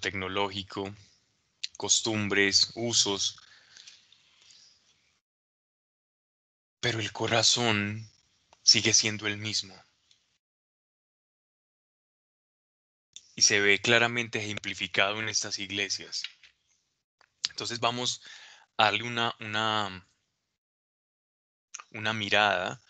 [0.00, 0.94] tecnológico,
[1.76, 3.36] costumbres, usos,
[6.80, 8.10] pero el corazón
[8.62, 9.74] sigue siendo el mismo.
[13.34, 16.22] Y se ve claramente ejemplificado en estas iglesias.
[17.50, 18.22] Entonces vamos
[18.76, 20.08] a darle una, una,
[21.90, 22.80] una mirada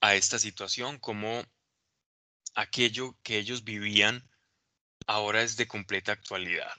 [0.00, 1.44] a esta situación, como
[2.54, 4.28] aquello que ellos vivían
[5.08, 6.70] ahora es de completa actualidad.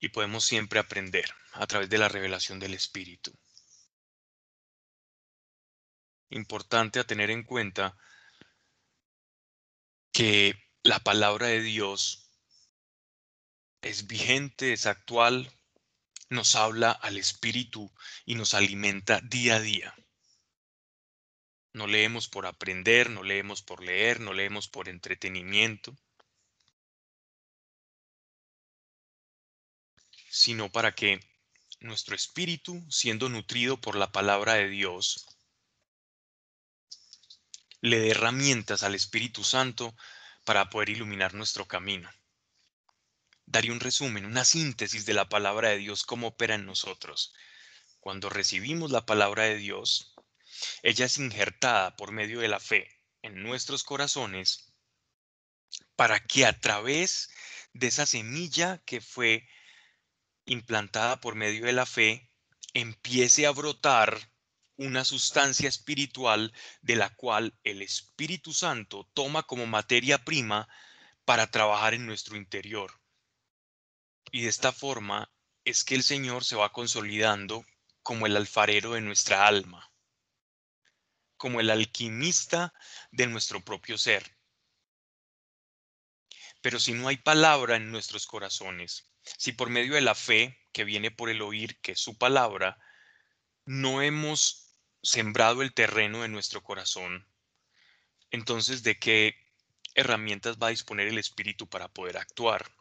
[0.00, 3.32] Y podemos siempre aprender a través de la revelación del Espíritu.
[6.30, 7.96] Importante a tener en cuenta
[10.12, 12.28] que la palabra de Dios
[13.82, 15.56] es vigente, es actual,
[16.28, 17.92] nos habla al Espíritu
[18.24, 19.94] y nos alimenta día a día.
[21.72, 25.96] No leemos por aprender, no leemos por leer, no leemos por entretenimiento,
[30.32, 31.20] sino para que
[31.80, 35.26] nuestro espíritu, siendo nutrido por la palabra de Dios,
[37.82, 39.94] le dé herramientas al Espíritu Santo
[40.44, 42.10] para poder iluminar nuestro camino.
[43.44, 47.34] Daría un resumen, una síntesis de la palabra de Dios, cómo opera en nosotros.
[48.00, 50.14] Cuando recibimos la palabra de Dios,
[50.82, 52.88] ella es injertada por medio de la fe
[53.20, 54.72] en nuestros corazones
[55.94, 57.28] para que a través
[57.74, 59.46] de esa semilla que fue
[60.44, 62.30] implantada por medio de la fe
[62.74, 64.32] empiece a brotar
[64.76, 70.68] una sustancia espiritual de la cual el Espíritu Santo toma como materia prima
[71.24, 73.00] para trabajar en nuestro interior.
[74.30, 75.30] Y de esta forma
[75.64, 77.64] es que el Señor se va consolidando
[78.02, 79.92] como el alfarero de nuestra alma
[81.42, 82.72] como el alquimista
[83.10, 84.38] de nuestro propio ser.
[86.60, 90.84] Pero si no hay palabra en nuestros corazones, si por medio de la fe que
[90.84, 92.78] viene por el oír, que es su palabra,
[93.64, 97.26] no hemos sembrado el terreno de nuestro corazón,
[98.30, 99.36] entonces ¿de qué
[99.94, 102.72] herramientas va a disponer el Espíritu para poder actuar?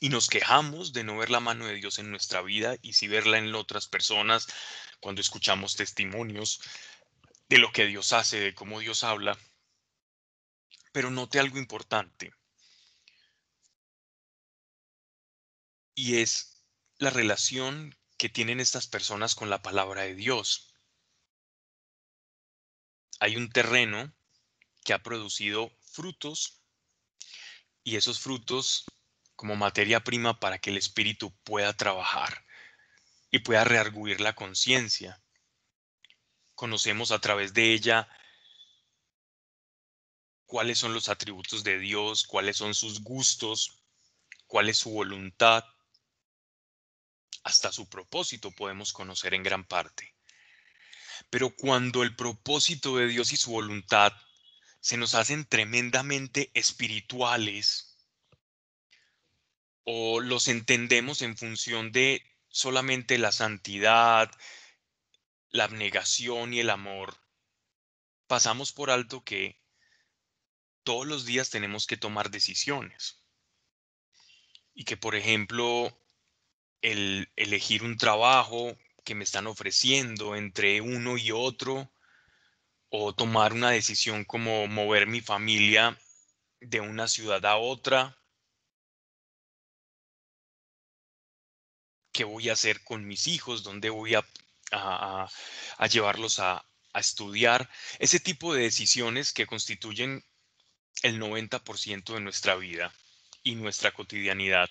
[0.00, 3.08] Y nos quejamos de no ver la mano de Dios en nuestra vida y si
[3.08, 4.46] verla en otras personas,
[5.00, 6.60] cuando escuchamos testimonios,
[7.48, 9.38] de lo que Dios hace, de cómo Dios habla.
[10.92, 12.32] Pero note algo importante.
[15.94, 16.64] Y es
[16.98, 20.74] la relación que tienen estas personas con la palabra de Dios.
[23.20, 24.12] Hay un terreno
[24.84, 26.62] que ha producido frutos
[27.82, 28.84] y esos frutos
[29.36, 32.44] como materia prima para que el espíritu pueda trabajar
[33.30, 35.24] y pueda rearguir la conciencia
[36.54, 38.08] conocemos a través de ella
[40.46, 43.82] cuáles son los atributos de Dios, cuáles son sus gustos,
[44.46, 45.64] cuál es su voluntad,
[47.44, 50.14] hasta su propósito podemos conocer en gran parte.
[51.30, 54.12] Pero cuando el propósito de Dios y su voluntad
[54.80, 57.96] se nos hacen tremendamente espirituales
[59.84, 64.30] o los entendemos en función de solamente la santidad,
[65.50, 67.16] la abnegación y el amor,
[68.26, 69.62] pasamos por alto que
[70.82, 73.22] todos los días tenemos que tomar decisiones.
[74.74, 75.96] Y que, por ejemplo,
[76.84, 81.90] el elegir un trabajo que me están ofreciendo entre uno y otro,
[82.90, 85.98] o tomar una decisión como mover mi familia
[86.60, 88.18] de una ciudad a otra,
[92.12, 95.28] qué voy a hacer con mis hijos, dónde voy a
[95.88, 100.22] llevarlos a, a estudiar, ese tipo de decisiones que constituyen
[101.02, 102.94] el 90% de nuestra vida
[103.42, 104.68] y nuestra cotidianidad.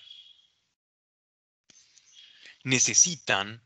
[2.64, 3.64] Necesitan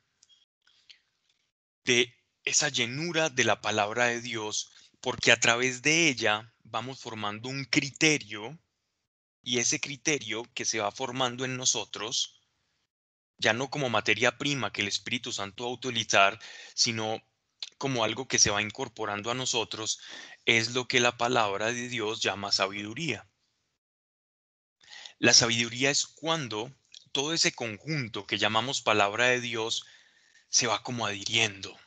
[1.85, 2.15] de
[2.45, 4.71] esa llenura de la palabra de Dios
[5.01, 8.59] porque a través de ella vamos formando un criterio
[9.43, 12.39] y ese criterio que se va formando en nosotros
[13.39, 16.39] ya no como materia prima que el Espíritu Santo va a utilizar,
[16.75, 17.23] sino
[17.79, 20.01] como algo que se va incorporando a nosotros,
[20.45, 23.31] es lo que la palabra de Dios llama sabiduría.
[25.19, 26.73] La sabiduría es cuando
[27.09, 29.85] todo ese conjunto que llamamos palabra de Dios
[30.49, 31.79] se va como adhiriendo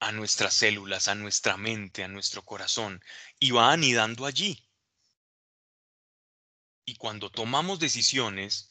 [0.00, 3.02] a nuestras células, a nuestra mente, a nuestro corazón,
[3.38, 4.64] y va anidando allí.
[6.84, 8.70] Y cuando tomamos decisiones,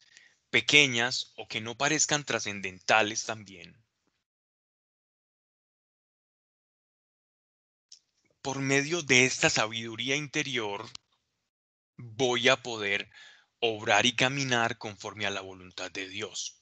[0.50, 3.76] pequeñas o que no parezcan trascendentales también.
[8.42, 10.90] Por medio de esta sabiduría interior
[11.98, 13.10] voy a poder
[13.60, 16.62] obrar y caminar conforme a la voluntad de Dios.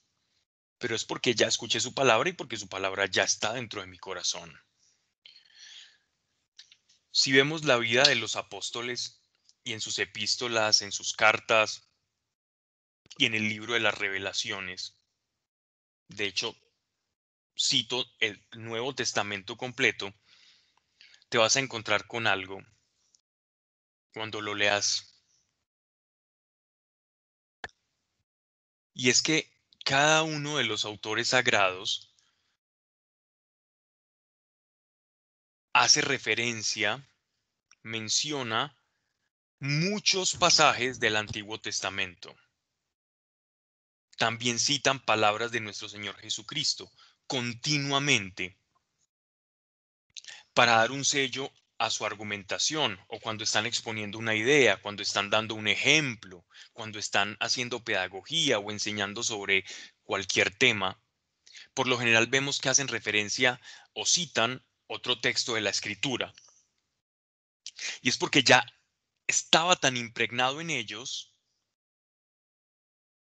[0.78, 3.86] Pero es porque ya escuché su palabra y porque su palabra ya está dentro de
[3.86, 4.58] mi corazón.
[7.10, 9.22] Si vemos la vida de los apóstoles
[9.64, 11.88] y en sus epístolas, en sus cartas
[13.16, 14.98] y en el libro de las revelaciones,
[16.08, 16.54] de hecho,
[17.58, 20.14] cito el Nuevo Testamento completo,
[21.28, 22.58] te vas a encontrar con algo
[24.12, 25.15] cuando lo leas.
[28.98, 29.52] Y es que
[29.84, 32.14] cada uno de los autores sagrados
[35.74, 37.06] hace referencia,
[37.82, 38.74] menciona
[39.58, 42.34] muchos pasajes del Antiguo Testamento.
[44.16, 46.90] También citan palabras de nuestro Señor Jesucristo
[47.26, 48.58] continuamente
[50.54, 55.30] para dar un sello a su argumentación o cuando están exponiendo una idea, cuando están
[55.30, 59.64] dando un ejemplo, cuando están haciendo pedagogía o enseñando sobre
[60.02, 61.00] cualquier tema.
[61.74, 63.60] Por lo general vemos que hacen referencia
[63.92, 66.32] o citan otro texto de la escritura.
[68.00, 68.64] Y es porque ya
[69.26, 71.34] estaba tan impregnado en ellos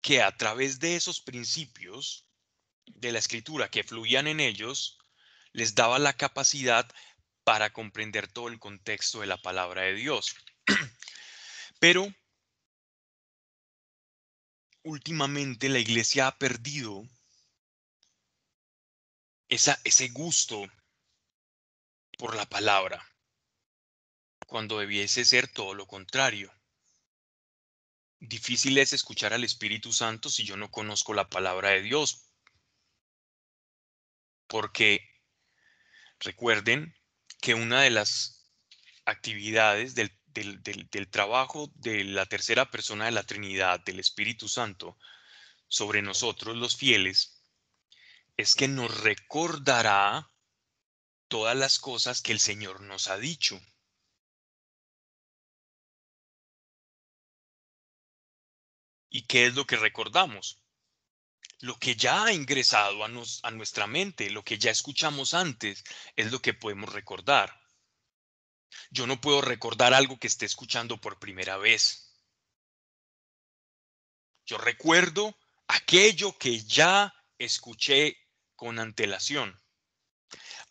[0.02, 2.28] que a través de esos principios
[2.84, 4.98] de la escritura que fluían en ellos,
[5.52, 6.88] les daba la capacidad
[7.46, 10.34] para comprender todo el contexto de la palabra de Dios.
[11.78, 12.12] Pero
[14.82, 17.04] últimamente la iglesia ha perdido
[19.48, 20.60] esa, ese gusto
[22.19, 23.00] por la palabra,
[24.48, 26.52] cuando debiese ser todo lo contrario.
[28.19, 32.28] Difícil es escuchar al Espíritu Santo si yo no conozco la palabra de Dios.
[34.48, 35.08] Porque
[36.19, 36.93] recuerden
[37.41, 38.50] que una de las
[39.05, 44.99] actividades del, del, trabajo de la tercera persona de la Trinidad, del Espíritu Santo,
[45.69, 47.43] sobre nosotros los fieles,
[48.37, 50.31] es que nos recordará
[51.29, 53.61] todas las cosas que el Señor nos ha dicho.
[59.09, 60.66] ¿Y qué es lo que recordamos?
[61.61, 66.31] Lo que ya ha ingresado a, a, nuestra mente, lo que ya escuchamos antes, es
[66.31, 67.61] lo que podemos recordar.
[68.91, 72.14] Yo no puedo recordar algo que esté escuchando por primera vez.
[74.44, 75.37] Yo recuerdo
[75.67, 78.17] aquello que ya escuché
[78.55, 79.58] con antelación.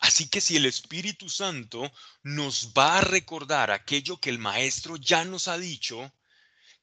[0.00, 1.90] Así que si el Espíritu Santo
[2.22, 6.12] nos va a recordar aquello que el Maestro ya nos ha dicho,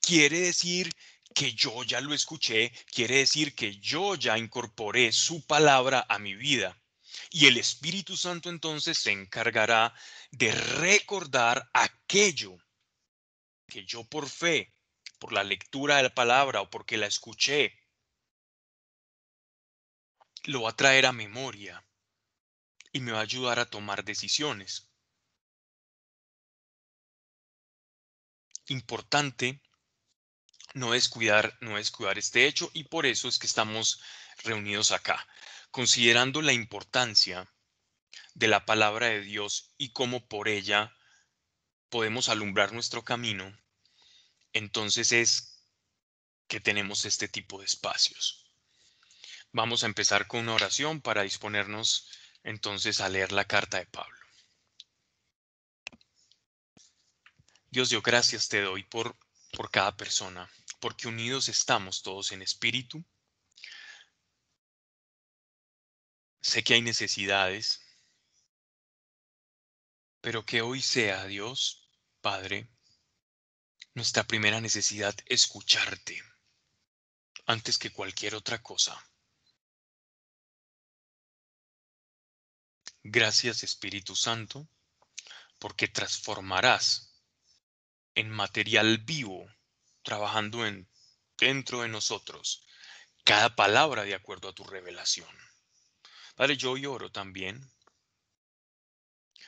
[0.01, 0.91] quiere decir
[1.33, 6.35] que yo ya lo escuché, quiere decir que yo ya incorporé su palabra a mi
[6.35, 6.79] vida.
[7.29, 9.93] Y el Espíritu Santo entonces se encargará
[10.31, 12.57] de recordar aquello
[13.67, 14.73] que yo por fe,
[15.19, 17.73] por la lectura de la palabra o porque la escuché,
[20.43, 21.83] lo va a traer a memoria
[22.91, 24.89] y me va a ayudar a tomar decisiones.
[28.67, 29.62] Importante
[30.73, 34.01] no descuidar, no descuidar este hecho y por eso es que estamos
[34.43, 35.25] reunidos acá,
[35.71, 37.51] considerando la importancia
[38.33, 40.95] de la palabra de Dios y cómo por ella
[41.89, 43.55] podemos alumbrar nuestro camino,
[44.51, 45.53] entonces es
[46.47, 48.45] que tenemos este tipo de espacios.
[49.51, 52.09] Vamos a empezar con una oración para disponernos
[52.43, 54.19] entonces a leer la carta de Pablo.
[57.69, 59.15] Dios, yo gracias te doy por,
[59.51, 60.49] por cada persona,
[60.83, 63.01] porque unidos estamos todos en espíritu.
[66.41, 67.79] Sé que hay necesidades,
[70.19, 71.87] pero que hoy sea, Dios,
[72.19, 72.67] Padre,
[73.93, 76.21] nuestra primera necesidad escucharte
[77.45, 79.01] antes que cualquier otra cosa.
[83.03, 84.67] Gracias Espíritu Santo,
[85.59, 87.23] porque transformarás
[88.15, 89.49] en material vivo,
[90.03, 90.89] trabajando en,
[91.37, 92.65] dentro de nosotros,
[93.23, 95.29] cada palabra de acuerdo a tu revelación.
[96.35, 97.71] Padre, yo oro también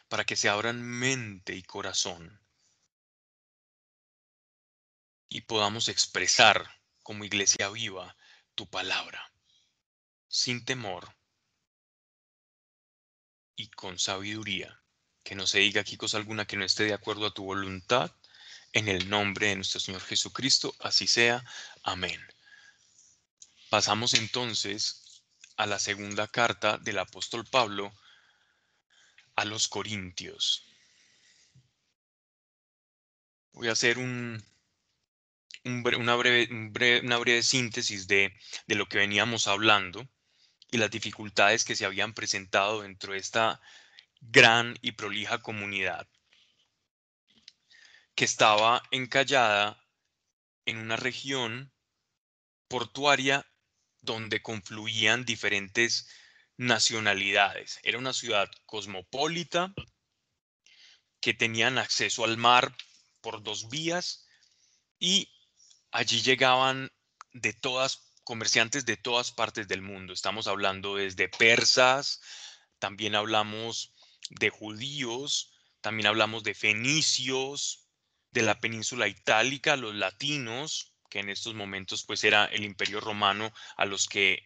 [0.07, 2.41] para que se abran mente y corazón
[5.29, 8.15] y podamos expresar como iglesia viva
[8.55, 9.33] tu palabra,
[10.27, 11.13] sin temor
[13.55, 14.81] y con sabiduría,
[15.23, 18.15] que no se diga aquí cosa alguna que no esté de acuerdo a tu voluntad,
[18.75, 21.45] en el nombre de nuestro Señor Jesucristo, así sea.
[21.81, 22.21] Amén.
[23.69, 25.23] Pasamos entonces
[25.55, 27.93] a la segunda carta del apóstol Pablo
[29.37, 30.65] a los Corintios.
[33.53, 34.43] Voy a hacer un,
[35.63, 40.05] una, breve, síntesis de, de lo que veníamos hablando
[40.69, 43.61] y las dificultades que se habían presentado dentro de esta
[44.19, 46.09] gran y prolija comunidad
[48.15, 49.83] que estaba encallada
[50.65, 51.73] en una región
[52.67, 53.45] portuaria
[54.01, 56.07] donde confluían diferentes
[56.57, 57.79] nacionalidades.
[57.83, 59.73] Era una ciudad cosmopolita
[61.19, 62.75] que tenían acceso al mar
[63.21, 64.27] por dos vías
[64.99, 65.29] y
[65.91, 66.91] allí llegaban
[67.33, 70.13] de todas comerciantes de todas partes del mundo.
[70.13, 72.21] Estamos hablando desde persas,
[72.79, 73.93] también hablamos
[74.29, 77.84] de judíos, también hablamos de fenicios,
[78.35, 83.53] de la península itálica, los latinos, que en estos momentos pues era el imperio romano
[83.77, 84.45] a los que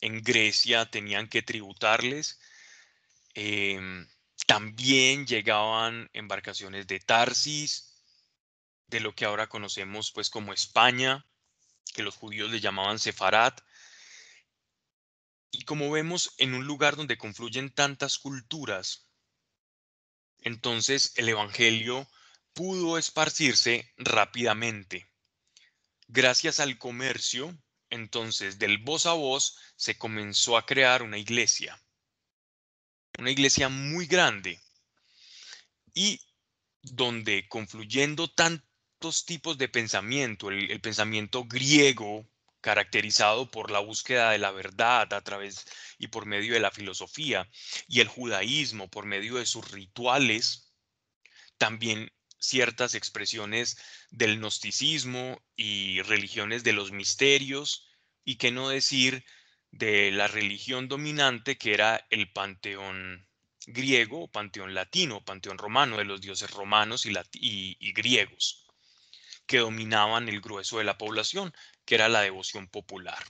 [0.00, 2.40] en Grecia tenían que tributarles.
[3.34, 4.08] Em,
[4.46, 8.02] también llegaban embarcaciones de Tarsis,
[8.88, 11.24] de lo que ahora conocemos pues como España,
[11.94, 13.60] que los judíos le llamaban Sefarat.
[15.52, 19.06] Y como vemos en un lugar donde confluyen tantas culturas,
[20.40, 22.08] entonces el Evangelio
[22.56, 25.06] pudo esparcirse rápidamente.
[26.08, 27.54] Gracias al comercio,
[27.90, 31.78] entonces del voz a voz se comenzó a crear una iglesia.
[33.18, 34.58] Una iglesia muy grande
[35.92, 36.18] y
[36.80, 42.26] donde confluyendo tantos tipos de pensamiento, el, pensamiento griego
[42.62, 45.66] caracterizado por la búsqueda de la verdad a través
[45.98, 47.46] y por medio de la filosofía,
[47.86, 50.72] y el judaísmo por medio de sus rituales,
[51.58, 53.78] también ciertas expresiones
[54.10, 57.88] del gnosticismo y religiones de los misterios,
[58.24, 59.24] y qué no decir
[59.70, 63.28] de la religión dominante que era el panteón
[63.66, 68.66] griego, panteón latino, panteón romano, de los dioses romanos y, y griegos,
[69.46, 71.52] que dominaban el grueso de la población,
[71.84, 73.22] que era la devoción popular.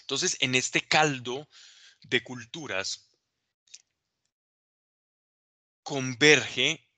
[0.00, 1.48] Entonces, en este caldo
[2.02, 3.10] de culturas
[5.82, 6.88] converge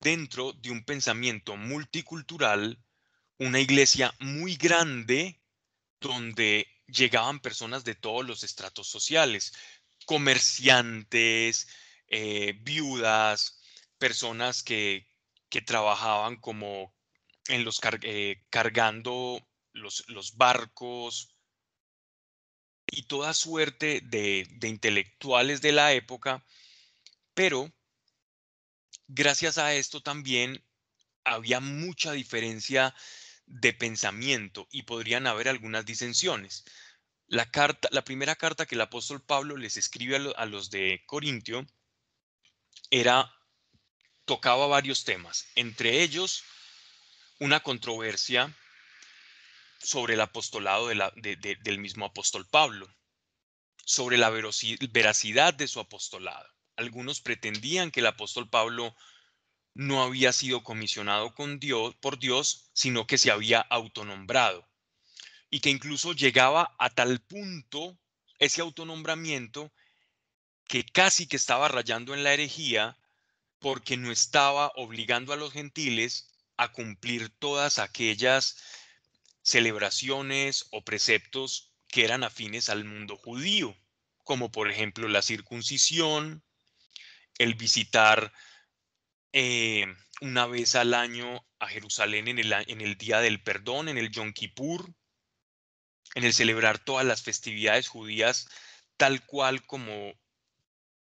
[0.00, 2.78] dentro de un pensamiento multicultural
[3.40, 5.40] una iglesia muy grande
[5.98, 9.52] donde llegaban personas de todos los estratos sociales,
[10.04, 11.68] comerciantes,
[12.08, 13.62] eh, viudas,
[13.98, 15.06] personas que,
[15.66, 16.94] trabajaban como
[17.48, 19.40] en los eh, cargando
[19.72, 21.34] los, los, barcos.
[22.86, 26.44] Y toda suerte de intelectuales de la época,
[27.34, 27.72] pero
[29.12, 30.64] gracias a esto también
[31.24, 32.94] había mucha diferencia
[33.46, 36.64] de pensamiento y podrían haber algunas disensiones.
[37.26, 41.66] La, carta, la primera carta que el apóstol Pablo les escribe a, los de Corintio
[42.90, 43.32] era,
[44.24, 46.44] tocaba varios temas, entre ellos
[47.40, 48.56] una controversia
[49.82, 52.88] sobre el apostolado del mismo apóstol Pablo,
[53.84, 56.48] sobre la veracidad de su apostolado.
[56.80, 58.96] Algunos pretendían que el apóstol Pablo
[59.74, 64.66] no había sido comisionado con Dios, por Dios, sino que se había autonombrado.
[65.50, 67.98] Y que incluso llegaba a tal punto
[68.38, 69.70] ese autonombramiento
[70.66, 72.96] que casi que estaba rayando en la herejía
[73.58, 78.56] porque no estaba obligando a los gentiles a cumplir todas aquellas
[79.42, 83.76] celebraciones o preceptos que eran afines al mundo judío,
[84.24, 86.42] como por ejemplo la circuncisión,
[87.40, 88.34] el visitar
[89.32, 89.86] eh,
[90.20, 94.10] una vez al año a Jerusalén en el, en el Día del Perdón, en el
[94.10, 94.94] Yom Kippur,
[96.14, 98.46] en el celebrar todas las festividades judías
[98.98, 100.12] tal cual como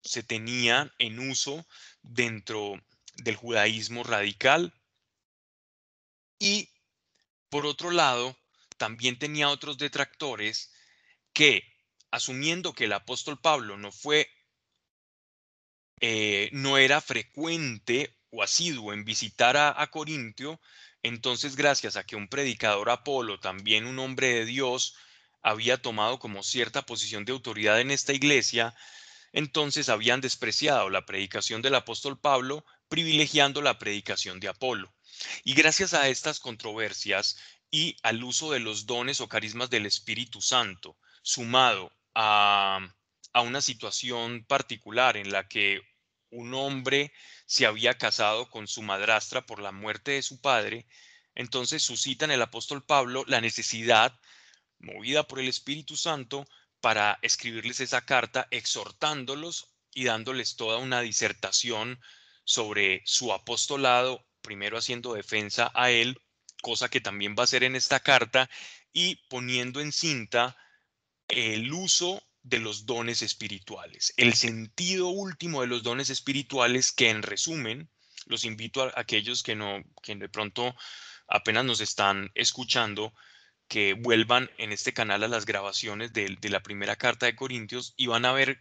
[0.04, 1.66] se tenía en uso
[2.04, 2.80] dentro
[3.16, 4.72] del judaísmo radical.
[6.38, 6.70] Y
[7.50, 8.38] por otro lado,
[8.78, 10.72] también tenía otros detractores
[11.34, 11.64] que,
[12.12, 14.30] asumiendo que el apóstol Pablo no fue
[16.02, 20.62] eh, no era frecuente o asiduo en visitar a, Corintio,
[21.04, 24.96] entonces gracias a que un predicador Apolo, también un hombre de Dios,
[25.42, 28.76] había tomado como cierta posición de autoridad en esta iglesia,
[29.32, 34.94] entonces habían despreciado la predicación del apóstol Pablo, privilegiando la predicación de Apolo.
[35.44, 37.38] Y gracias a estas controversias
[37.72, 42.80] y al uso de los dones o carismas del Espíritu Santo, sumado a,
[43.34, 45.82] a una situación particular en la que
[46.32, 47.12] un hombre
[47.46, 50.86] se había casado con su madrastra por la muerte de su padre,
[51.36, 54.20] entonces suscita en el apóstol Pablo la necesidad,
[54.80, 56.48] movida por el Espíritu Santo,
[56.82, 62.00] para escribirles esa carta exhortándolos y dándoles toda una disertación
[62.44, 66.22] sobre su apostolado, primero haciendo defensa a él
[66.62, 68.50] cosa que también va a ser en esta carta,
[68.92, 70.58] y poniendo en cinta
[71.28, 77.22] el uso de los dones espirituales, el sentido último de los dones espirituales que en
[77.22, 77.90] resumen,
[78.26, 80.76] los invito a aquellos que no, que de pronto
[81.28, 83.14] apenas nos están escuchando,
[83.68, 87.94] que vuelvan en este canal a las grabaciones de, de la primera carta de Corintios
[87.98, 88.60] y van a ver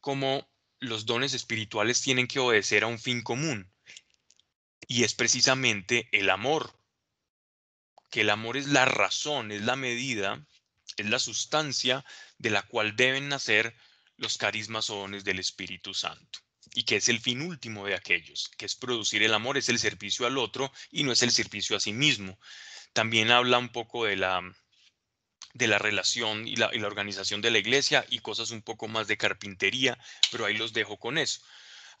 [0.00, 0.48] cómo
[0.80, 3.70] los dones espirituales tienen que obedecer a un fin común.
[4.86, 6.78] Y es precisamente el amor.
[8.10, 10.46] Que el amor es la razón, es la medida,
[11.02, 12.04] es la sustancia
[12.38, 13.74] de la cual deben nacer
[14.16, 16.40] los carismas o dones del Espíritu Santo.
[16.74, 19.78] Y que es el fin último de aquellos, que es producir el amor, es el
[19.78, 22.38] servicio al otro y no es el servicio a sí mismo.
[22.92, 24.42] También habla un poco de la,
[25.54, 29.16] de la relación y la, organización de la iglesia y cosas un poco más de
[29.16, 29.98] carpintería,
[30.30, 31.40] pero ahí los dejo con eso.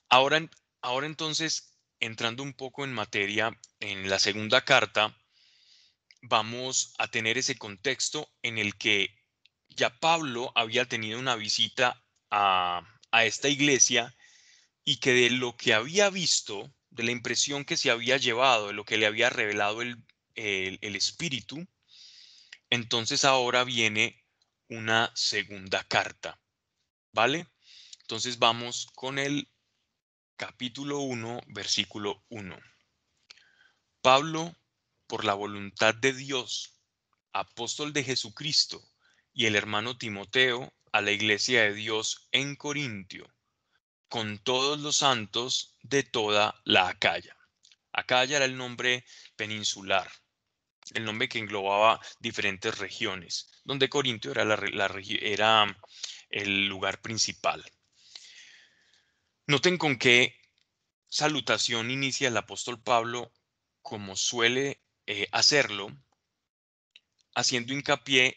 [0.08, 0.48] Ahora,
[0.80, 5.16] ahora entonces, entrando un poco en materia, en la segunda carta,
[6.22, 9.14] vamos a tener ese contexto en el que
[9.68, 14.14] ya Pablo había tenido una visita a, a esta iglesia
[14.84, 18.72] y que de lo que había visto, de la impresión que se había llevado, de
[18.72, 20.02] lo que le había revelado el,
[20.34, 21.66] el, espíritu,
[22.70, 24.24] entonces ahora viene
[24.68, 26.40] una segunda carta,
[27.12, 27.46] ¿vale?
[28.02, 29.48] Entonces vamos con el
[30.36, 32.58] capítulo 1, versículo 1.
[34.00, 34.54] Pablo,
[35.08, 36.74] por la voluntad de Dios,
[37.32, 38.80] apóstol de Jesucristo,
[39.32, 43.26] y el hermano Timoteo a la iglesia de Dios en Corintio,
[44.08, 47.36] con todos los santos de toda la Acaya.
[47.92, 50.10] Acaya era el nombre peninsular,
[50.94, 54.56] el nombre que englobaba diferentes regiones, donde Corintio era, la,
[55.20, 55.66] era
[56.30, 57.64] el lugar principal.
[59.46, 60.38] Noten con qué
[61.08, 63.32] salutación inicia el apóstol Pablo,
[63.80, 65.88] como suele eh, hacerlo,
[67.34, 68.36] haciendo hincapié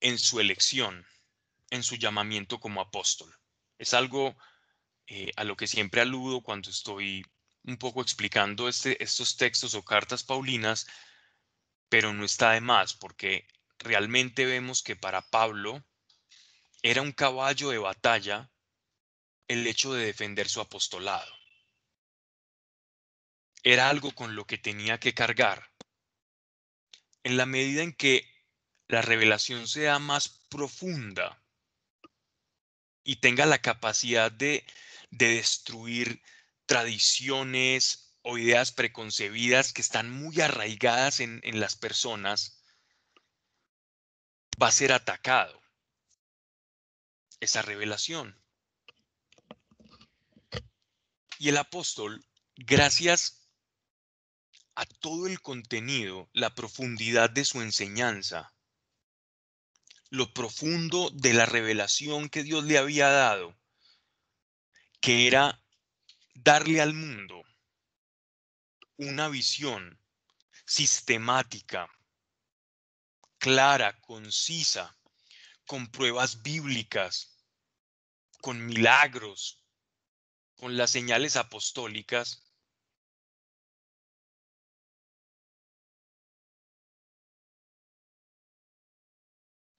[0.00, 1.06] en su elección,
[1.70, 3.32] en su llamamiento como apóstol.
[3.78, 4.36] Es algo
[5.06, 7.24] eh, a lo que siempre aludo cuando estoy
[7.62, 10.88] un poco explicando este, estos textos o cartas paulinas,
[11.88, 13.46] pero no está de más porque
[13.78, 15.84] realmente vemos que para Pablo
[16.82, 18.50] era un caballo de batalla
[19.46, 21.41] el hecho de defender su apostolado.
[23.62, 25.70] Era algo con lo que tenía que cargar.
[27.22, 28.28] En la medida en que
[28.88, 31.42] la revelación sea más profunda
[33.04, 34.66] y tenga la capacidad de,
[35.10, 36.22] de destruir
[36.66, 42.62] tradiciones o ideas preconcebidas que están muy arraigadas en, en las personas,
[44.60, 45.60] va a ser atacado
[47.40, 48.40] esa revelación.
[51.38, 53.41] Y el apóstol, gracias
[54.82, 58.52] a todo el contenido, la profundidad de su enseñanza,
[60.10, 63.56] lo profundo de la revelación que Dios le había dado,
[65.00, 65.62] que era
[66.34, 67.44] darle al mundo
[68.96, 70.00] una visión
[70.66, 71.88] sistemática,
[73.38, 74.98] clara, concisa,
[75.64, 77.36] con pruebas bíblicas,
[78.40, 79.62] con milagros,
[80.56, 82.51] con las señales apostólicas,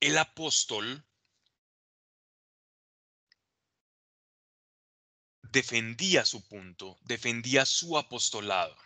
[0.04, 1.02] el apóstol
[5.40, 8.76] defendía su punto, defendía su apostolado.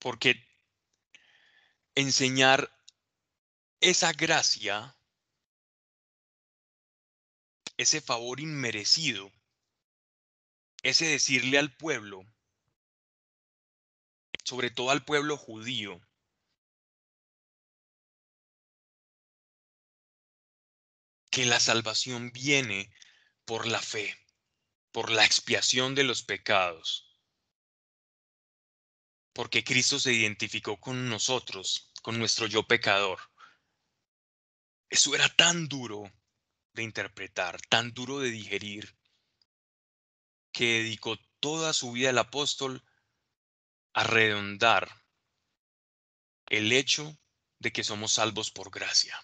[0.00, 0.44] Porque
[1.94, 2.68] enseñar
[3.80, 4.96] esa gracia,
[7.76, 9.30] ese favor inmerecido,
[10.82, 12.24] ese decirle al pueblo,
[14.42, 16.00] sobre todo al pueblo judío,
[21.36, 22.90] que la salvación viene
[23.44, 24.18] por la fe,
[24.90, 27.14] por la expiación de los pecados.
[29.34, 33.20] Porque Cristo se identificó con nosotros, con nuestro yo pecador.
[34.88, 36.10] Eso era tan duro
[36.72, 38.96] de interpretar, tan duro de digerir,
[40.52, 42.82] que dedicó toda su vida el apóstol
[43.92, 45.04] a redondar
[46.46, 47.14] el hecho
[47.58, 49.22] de que somos salvos por gracia.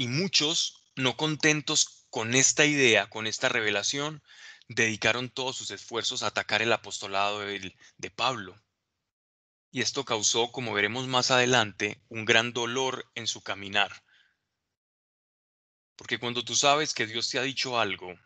[0.00, 4.22] Y muchos, no contentos con esta idea, con esta revelación,
[4.66, 8.58] dedicaron todos sus esfuerzos a atacar el apostolado de, de Pablo.
[9.70, 14.02] Y esto causó, como veremos más adelante, un gran dolor en su caminar.
[15.96, 18.18] Porque cuando tú sabes que Dios te ha dicho algo,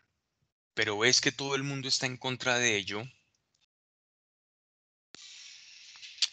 [0.75, 3.03] pero ves que todo el mundo está en contra de ello,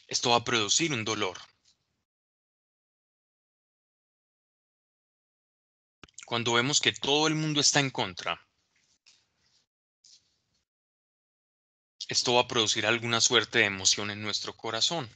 [0.07, 1.37] esto va a producir un dolor.
[6.33, 8.41] Cuando vemos que todo el mundo está en contra,
[12.09, 15.15] esto va a producir alguna suerte de emoción en nuestro corazón.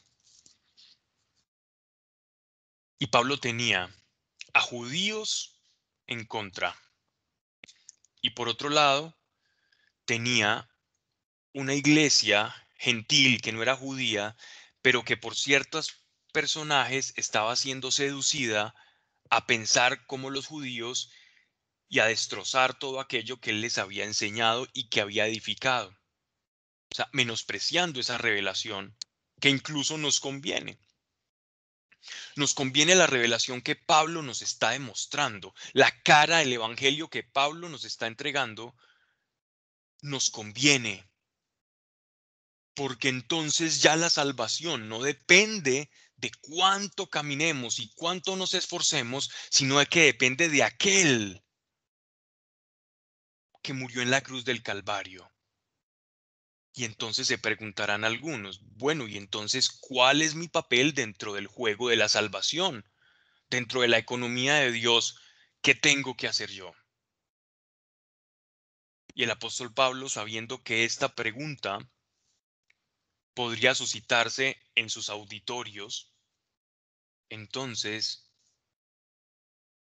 [2.98, 3.88] Y Pablo tenía
[4.52, 5.58] a judíos
[6.06, 6.78] en contra.
[8.20, 9.16] Y por otro lado,
[10.04, 10.68] tenía
[11.54, 14.36] una iglesia gentil que no era judía,
[14.82, 15.96] pero que por ciertos
[16.32, 18.74] personajes estaba siendo seducida
[19.30, 21.10] a pensar como los judíos
[21.88, 25.96] y a destrozar todo aquello que él les había enseñado y que había edificado.
[26.90, 28.96] O sea, menospreciando esa revelación
[29.40, 30.78] que incluso nos conviene.
[32.36, 37.68] Nos conviene la revelación que Pablo nos está demostrando, la cara del Evangelio que Pablo
[37.68, 38.76] nos está entregando,
[40.02, 41.08] nos conviene.
[42.74, 49.78] Porque entonces ya la salvación no depende de cuánto caminemos y cuánto nos esforcemos, sino
[49.78, 51.42] de que depende de aquel
[53.62, 55.30] que murió en la cruz del Calvario.
[56.72, 61.88] Y entonces se preguntarán algunos, bueno, y entonces, ¿cuál es mi papel dentro del juego
[61.88, 62.84] de la salvación?
[63.48, 65.18] Dentro de la economía de Dios,
[65.62, 66.72] ¿qué tengo que hacer yo?
[69.14, 71.78] Y el apóstol Pablo, sabiendo que esta pregunta
[73.36, 76.12] podría suscitarse en sus auditorios,
[77.28, 78.28] entonces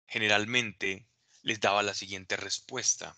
[0.06, 1.06] generalmente
[1.42, 3.14] les daba la siguiente respuesta.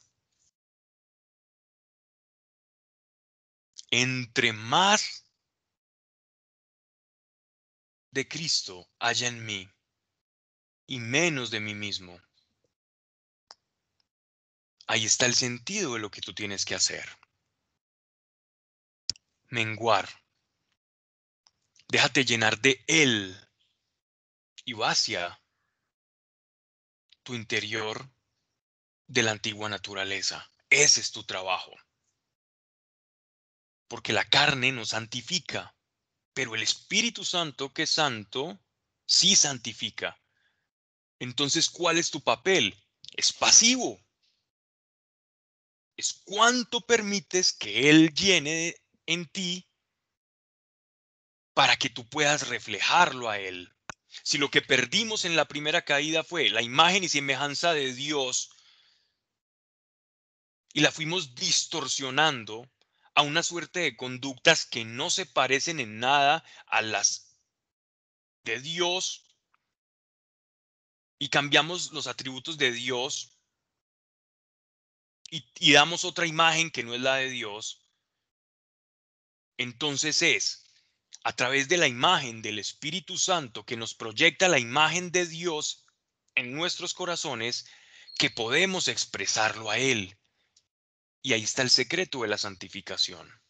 [3.93, 5.27] entre más
[8.11, 9.71] de Cristo haya en mí
[10.87, 12.19] y menos de mí mismo,
[14.87, 17.07] ahí está el sentido de lo que tú tienes que hacer.
[19.51, 20.22] Menguar.
[21.93, 23.37] Déjate llenar de Él
[24.65, 25.39] y vacia
[27.23, 28.11] tu interior
[29.09, 30.51] de la antigua naturaleza.
[30.71, 31.71] Ese es tu trabajo
[33.89, 35.77] porque la carne nos santifica,
[36.33, 38.59] pero el Espíritu Santo, que es santo,
[39.05, 40.19] sí santifica.
[41.19, 42.75] Entonces, ¿cuál es tu papel?
[43.15, 44.03] Es pasivo.
[45.99, 49.69] Es cuánto permites que Él llene en ti
[51.55, 53.73] para que tú puedas reflejarlo a Él.
[54.23, 58.51] Si lo que perdimos en la primera caída fue la imagen y semejanza de Dios
[60.75, 62.71] y la fuimos distorsionando,
[63.15, 67.37] a una suerte de conductas que no se parecen en nada a las
[68.45, 69.27] de Dios
[71.19, 73.37] y cambiamos los atributos de Dios
[75.31, 77.87] y, damos otra imagen que no es la de Dios,
[79.57, 80.62] entonces es
[81.25, 85.87] a través de la imagen del Espíritu Santo que nos proyecta la imagen de Dios
[86.35, 87.67] en nuestros corazones
[88.19, 90.19] que podemos expresarlo a Él
[91.23, 93.41] y ahí está el secreto de la santificación.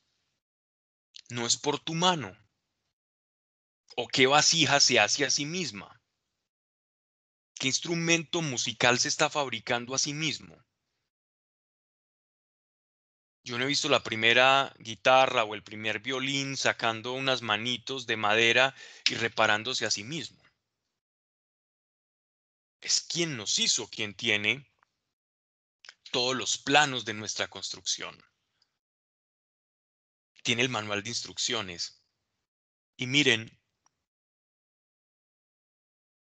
[1.31, 2.37] No es por tu mano.
[3.97, 6.03] ¿O qué vasija se hace a sí misma?
[7.55, 10.63] ¿Qué instrumento musical se está fabricando a sí mismo?
[13.45, 18.17] Yo no he visto la primera guitarra o el primer violín sacando unas manitos de
[18.17, 18.75] madera
[19.11, 20.41] y reparándose a sí mismo.
[22.81, 24.71] Es quien nos hizo quien tiene
[26.13, 28.17] todos los planos de nuestra construcción.
[30.45, 32.01] Tiene el manual de instrucciones.
[32.97, 33.59] Y miren,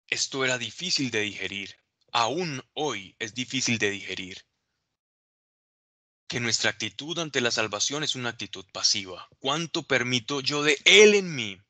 [0.06, 1.76] esto era difícil de digerir.
[2.12, 4.49] Aún hoy es difícil de digerir.
[6.30, 9.28] Que nuestra actitud ante la salvación es una actitud pasiva.
[9.40, 11.60] ¿Cuánto permito yo de Él en mí?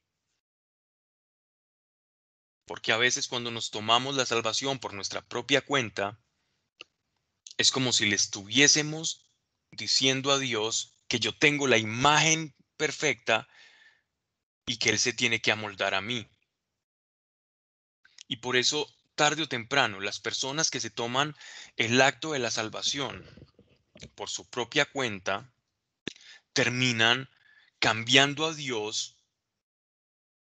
[2.67, 6.21] Porque a veces cuando nos tomamos la salvación por nuestra propia cuenta,
[7.57, 9.25] es como si le estuviésemos
[9.71, 13.49] diciendo a Dios que yo tengo la imagen perfecta
[14.67, 16.29] y que Él se tiene que amoldar a mí.
[18.29, 21.35] Y por eso, tarde o temprano, las personas que se toman
[21.77, 23.25] el acto de la salvación
[24.09, 25.53] por su propia cuenta,
[26.53, 27.29] terminan
[27.79, 29.17] cambiando a Dios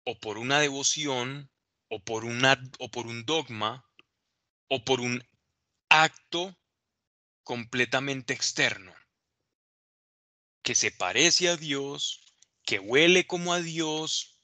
[0.04, 1.50] o por una devoción
[1.88, 3.86] o por, una, o por un dogma
[4.68, 5.22] o por un
[5.88, 6.56] acto
[7.44, 8.94] completamente externo,
[10.62, 14.40] que se parece a Dios, que huele como a Dios,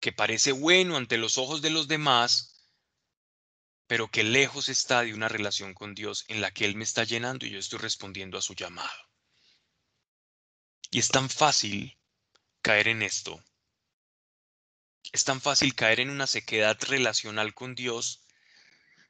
[0.00, 2.53] que parece bueno ante los ojos de los demás,
[3.86, 7.04] pero que lejos está de una relación con Dios en la que Él me está
[7.04, 9.10] llenando y yo estoy respondiendo a su llamado.
[10.90, 11.98] Y es tan fácil
[12.62, 13.42] caer en esto,
[15.12, 18.24] Es tan fácil caer en una sequedad relacional con Dios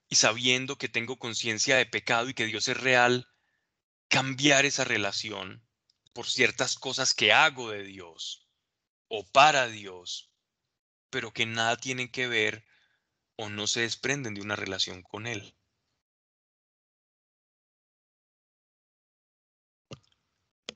[0.08, 3.28] y sabiendo que tengo conciencia de pecado y que Dios es real,
[4.08, 5.66] cambiar esa relación
[6.12, 8.48] por ciertas cosas que hago de Dios
[9.08, 10.30] o para Dios,
[11.10, 12.66] pero que nada tienen que ver
[13.36, 15.54] o no se desprenden de una relación con Él.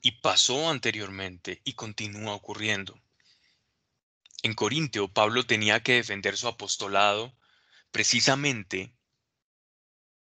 [0.01, 2.99] Y pasó anteriormente y continúa ocurriendo.
[4.43, 7.37] En Corintio, Pablo tenía que defender su apostolado
[7.91, 8.93] precisamente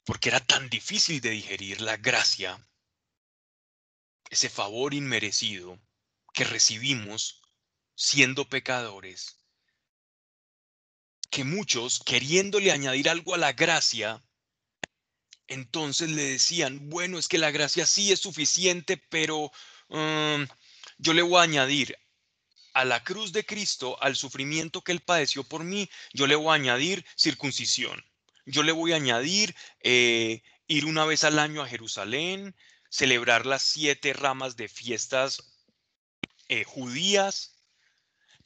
[0.04, 2.66] porque era tan difícil de digerir la gracia,
[4.30, 5.78] ese favor inmerecido
[6.32, 7.42] que recibimos
[7.94, 9.39] siendo pecadores,
[11.30, 14.22] que muchos, queriéndole añadir algo a la gracia,
[15.46, 19.50] entonces le decían, bueno, es que la gracia sí es suficiente, pero
[19.88, 20.46] um,
[20.98, 21.96] yo le voy a añadir
[22.72, 26.50] a la cruz de Cristo, al sufrimiento que él padeció por mí, yo le voy
[26.50, 28.04] a añadir circuncisión.
[28.46, 32.54] Yo le voy a añadir eh, ir una vez al año a Jerusalén,
[32.88, 35.52] celebrar las siete ramas de fiestas
[36.48, 37.56] eh, judías,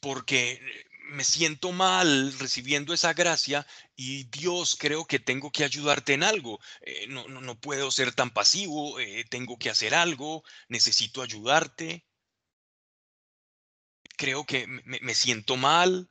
[0.00, 0.60] porque
[1.04, 6.60] me siento mal recibiendo esa gracia y Dios creo que tengo que ayudarte en algo.
[6.82, 12.06] Eh, no, no, no, puedo ser tan pasivo, eh, tengo que hacer algo, necesito ayudarte.
[14.16, 16.10] Creo que me, me siento mal,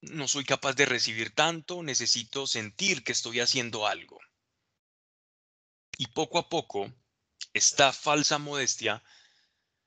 [0.00, 4.20] no soy capaz de recibir tanto, necesito sentir que estoy haciendo algo.
[5.98, 6.92] Y poco a poco,
[7.52, 9.02] esta falsa modestia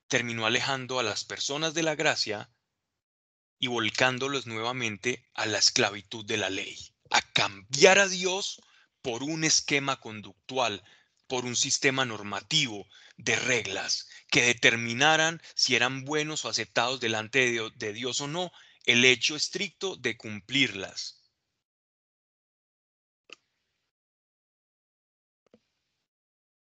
[0.07, 2.49] terminó alejando a las personas de la gracia
[3.59, 6.77] y volcándolos nuevamente a la esclavitud de la ley,
[7.11, 8.61] a cambiar a Dios
[9.01, 10.83] por un esquema conductual,
[11.27, 17.93] por un sistema normativo de reglas que determinaran si eran buenos o aceptados delante de
[17.93, 18.51] Dios, o no,
[18.85, 21.21] el hecho estricto de cumplirlas.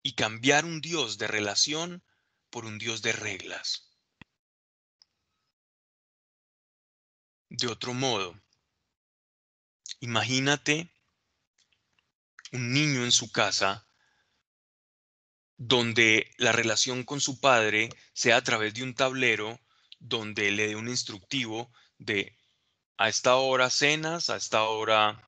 [0.03, 2.03] Y cambiar un Dios de relación
[2.51, 3.88] por un Dios de reglas.
[7.51, 8.39] De otro modo,
[10.01, 10.93] imagínate
[12.53, 13.87] un niño en su casa
[15.57, 19.61] donde la relación con su padre sea a través de un tablero
[19.99, 22.39] donde le dé un instructivo de
[22.97, 25.25] a esta hora cenas, a esta hora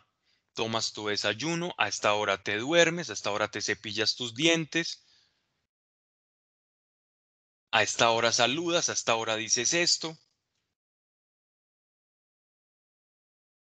[0.55, 5.05] tomas tu desayuno, a esta hora te duermes, a esta hora te cepillas tus dientes,
[7.73, 10.19] a esta hora saludas, a esta hora dices esto.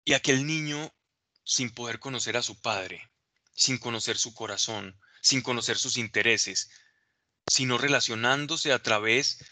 [0.09, 0.95] Y aquel niño,
[1.43, 3.11] sin poder conocer a su padre,
[3.57, 6.71] sin conocer su corazón, sin conocer sus intereses,
[7.45, 9.45] sino relacionándose a través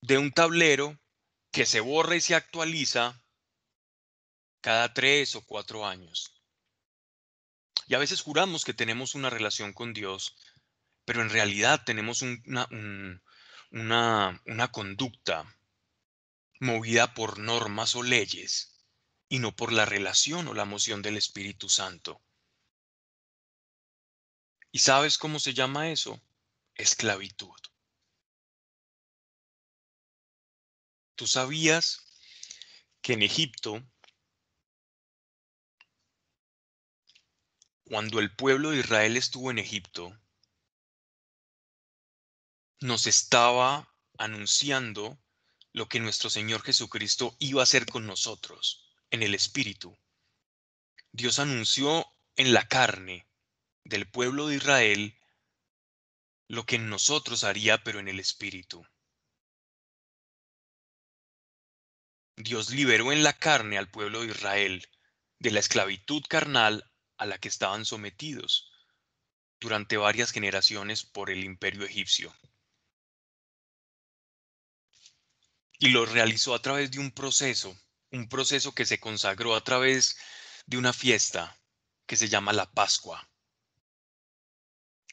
[0.00, 0.98] de un tablero
[1.52, 3.22] que se borra y se actualiza
[4.60, 6.34] cada tres o cuatro años.
[7.86, 10.34] Y a veces juramos que tenemos una relación con Dios,
[11.04, 12.66] pero en realidad tenemos una,
[13.70, 15.57] una, una conducta
[16.60, 18.84] movida por normas o leyes
[19.28, 22.22] y no por la relación o la moción del Espíritu Santo.
[24.70, 26.20] ¿Y sabes cómo se llama eso?
[26.74, 27.56] Esclavitud.
[31.14, 32.04] ¿Tú sabías
[33.00, 33.82] que en Egipto,
[37.84, 40.16] cuando el pueblo de Israel estuvo en Egipto,
[42.80, 45.18] nos estaba anunciando
[45.78, 49.96] lo que nuestro Señor Jesucristo iba a hacer con nosotros en el Espíritu.
[51.12, 53.28] Dios anunció en la carne
[53.84, 55.16] del pueblo de Israel
[56.48, 58.84] lo que en nosotros haría, pero en el Espíritu.
[62.36, 64.84] Dios liberó en la carne al pueblo de Israel
[65.38, 68.72] de la esclavitud carnal a la que estaban sometidos
[69.60, 72.34] durante varias generaciones por el imperio egipcio.
[75.78, 77.76] Y lo realizó a través de un proceso,
[78.10, 80.16] un proceso que se consagró a través
[80.66, 81.60] de una fiesta
[82.06, 83.30] que se llama la Pascua.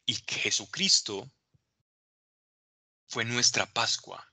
[0.06, 1.32] Y Jesucristo
[3.08, 4.32] fue nuestra Pascua.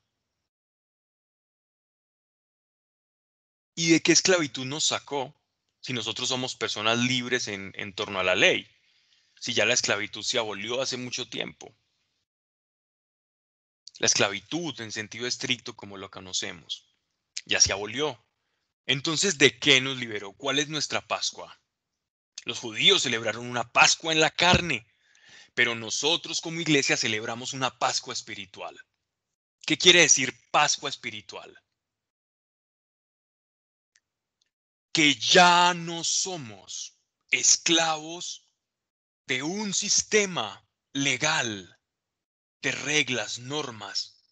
[3.75, 5.35] ¿Y de qué esclavitud nos sacó
[5.81, 8.67] si nosotros somos personas libres en, en torno a la ley?
[9.41, 11.75] Si ya la esclavitud se abolió hace mucho tiempo
[14.03, 16.93] la esclavitud en sentido estricto como lo conocemos.
[17.47, 18.27] Ya se abolió.
[18.85, 20.33] Entonces, ¿de qué nos liberó?
[20.33, 21.63] ¿Cuál es nuestra Pascua?
[22.45, 24.89] Los judíos celebraron una Pascua en la carne,
[25.55, 28.77] pero nosotros como iglesia celebramos una Pascua espiritual.
[29.65, 31.57] ¿Qué quiere decir Pascua espiritual?
[34.93, 36.99] que ya no somos
[37.31, 38.47] esclavos
[39.27, 41.79] de un sistema legal
[42.63, 44.23] de reglas, normas,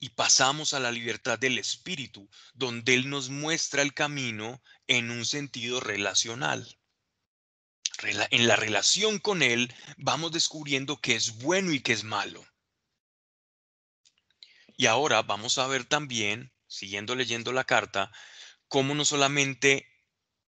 [0.00, 5.26] y pasamos a la libertad del espíritu, donde Él nos muestra el camino en un
[5.26, 6.78] sentido relacional.
[8.02, 12.44] En la relación con Él vamos descubriendo que es bueno y que es malo.
[14.76, 18.10] Y ahora vamos a ver también, siguiendo leyendo la carta,
[18.68, 19.89] cómo no solamente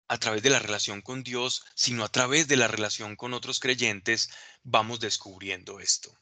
[0.07, 3.59] a través de la relación con Dios, sino a través de la relación con otros
[3.59, 4.29] creyentes,
[4.63, 6.15] vamos descubriendo esto.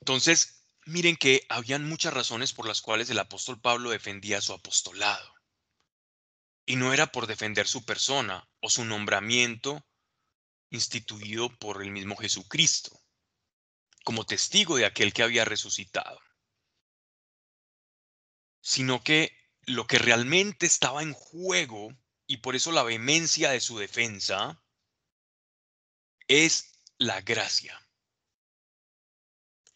[0.00, 5.34] Entonces, miren que habían muchas razones por las cuales el apóstol Pablo defendía su apostolado.
[6.64, 9.84] Y no era por defender su persona o su nombramiento
[10.70, 12.98] instituido por el mismo Jesucristo,
[14.04, 16.20] como testigo de aquel que había resucitado,
[18.60, 19.32] sino que
[19.68, 24.60] lo que realmente estaba en juego, y por eso la vehemencia de su defensa,
[26.26, 27.80] es la gracia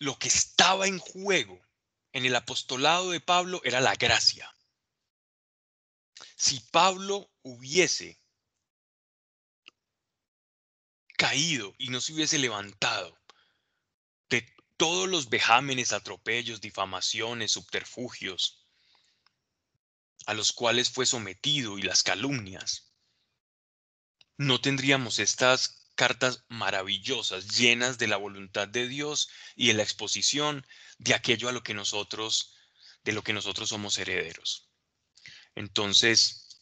[0.03, 1.65] lo que estaba en juego
[2.13, 4.53] en el apostolado de Pablo era la gracia.
[6.35, 8.21] Si Pablo hubiese
[11.17, 13.17] caído y no se hubiese levantado
[14.29, 14.45] de
[14.77, 18.62] todos los vejámenes, atropellos, difamaciones, subterfugios
[20.27, 22.93] a los cuales fue sometido y las calumnias,
[24.37, 30.67] no tendríamos estas cartas maravillosas, llenas de la voluntad de Dios y de la exposición
[30.99, 32.55] de aquello a lo que nosotros,
[33.05, 34.69] de lo que nosotros somos herederos.
[35.55, 36.61] Entonces,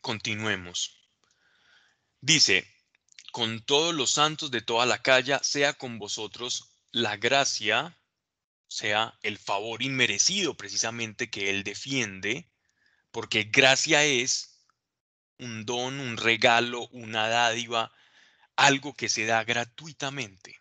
[0.00, 0.98] continuemos.
[2.20, 2.66] Dice,
[3.32, 7.98] con todos los santos de toda la calle, sea con vosotros la gracia,
[8.68, 12.50] sea el favor inmerecido precisamente que Él defiende,
[13.10, 14.66] porque gracia es
[15.38, 17.92] un don, un regalo, una dádiva
[18.56, 20.58] algo que se da gratuitamente.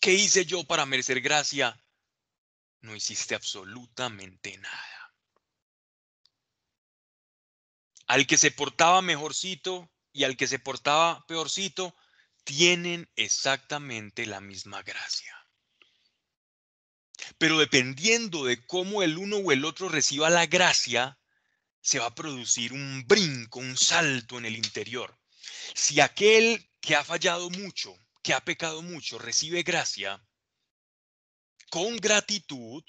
[0.00, 1.80] ¿Qué hice yo para merecer gracia?
[2.80, 5.14] No hiciste absolutamente nada.
[8.06, 11.96] Al que se portaba mejorcito y al que se portaba peorcito,
[12.44, 15.34] tienen exactamente la misma gracia.
[17.38, 21.18] Pero dependiendo de cómo el uno o el otro reciba la gracia,
[21.80, 25.18] se va a producir un brinco, un salto en el interior.
[25.74, 30.22] Si aquel que ha fallado mucho, que ha pecado mucho, recibe gracia,
[31.70, 32.84] con gratitud,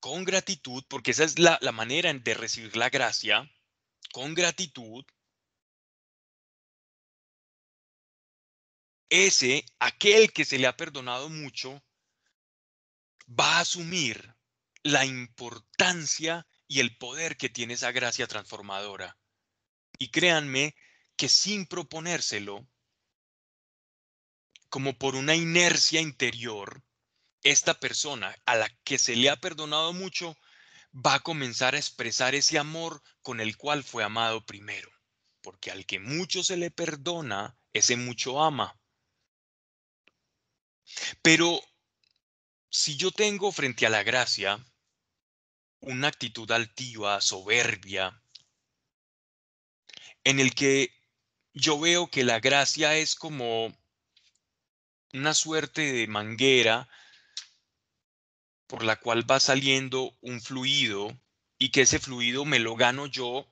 [0.00, 3.50] con gratitud, porque esa es la, la manera de recibir la gracia,
[4.12, 5.04] con gratitud,
[9.12, 11.82] ese, aquel que se le ha perdonado mucho,
[13.28, 14.34] va a asumir
[14.82, 19.18] la importancia y el poder que tiene esa gracia transformadora.
[19.98, 20.74] Y créanme
[21.14, 22.66] que sin proponérselo,
[24.70, 26.82] como por una inercia interior,
[27.42, 30.34] esta persona a la que se le ha perdonado mucho
[30.94, 34.90] va a comenzar a expresar ese amor con el cual fue amado primero.
[35.42, 38.78] Porque al que mucho se le perdona, ese mucho ama.
[41.22, 41.60] Pero
[42.70, 44.64] si yo tengo frente a la gracia
[45.80, 48.22] una actitud altiva, soberbia,
[50.24, 50.94] en el que
[51.52, 53.76] yo veo que la gracia es como
[55.12, 56.88] una suerte de manguera
[58.66, 61.14] por la cual va saliendo un fluido
[61.58, 63.46] y que ese fluido me lo gano yo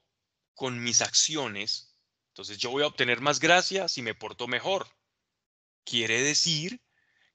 [0.55, 1.95] con mis acciones.
[2.29, 4.89] Entonces yo voy a obtener más gracia si me porto mejor.
[5.85, 6.81] Quiere decir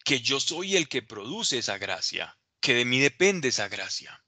[0.05, 4.23] que yo soy el que produce esa gracia, que de mí depende esa gracia.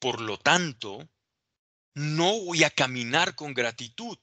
[0.00, 1.08] Por lo tanto,
[1.94, 4.18] no voy a caminar con gratitud.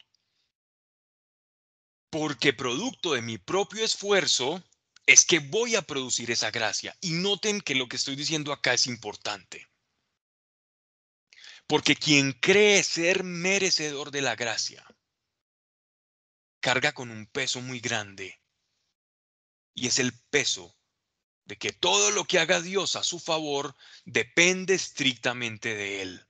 [2.09, 4.61] Porque producto de mi propio esfuerzo
[5.05, 6.97] es que voy a producir esa gracia.
[6.99, 9.69] Y noten que lo que estoy diciendo acá es importante.
[11.67, 14.85] Porque quien cree ser merecedor de la gracia
[16.59, 18.40] carga con un peso muy grande.
[19.73, 20.75] Y es el peso
[21.45, 26.27] de que todo lo que haga Dios a su favor depende estrictamente de Él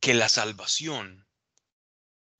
[0.00, 1.28] que la salvación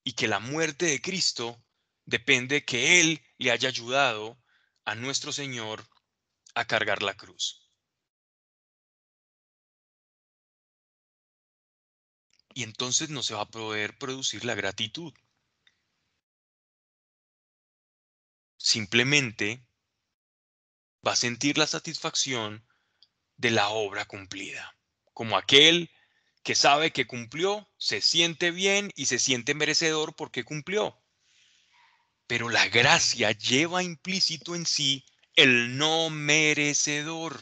[0.03, 1.63] y que la muerte de Cristo
[2.07, 4.43] depende que Él le haya ayudado
[4.85, 5.87] a nuestro Señor
[6.55, 7.71] a cargar la cruz.
[12.55, 15.15] Y entonces no se va a poder producir la gratitud.
[18.63, 19.67] Simplemente
[21.05, 22.69] va a sentir la satisfacción
[23.39, 24.77] de la obra cumplida,
[25.15, 25.91] como aquel
[26.43, 31.03] que sabe que cumplió, se siente bien y se siente merecedor porque cumplió.
[32.27, 35.07] Pero la gracia lleva implícito en sí
[35.37, 37.41] el no merecedor.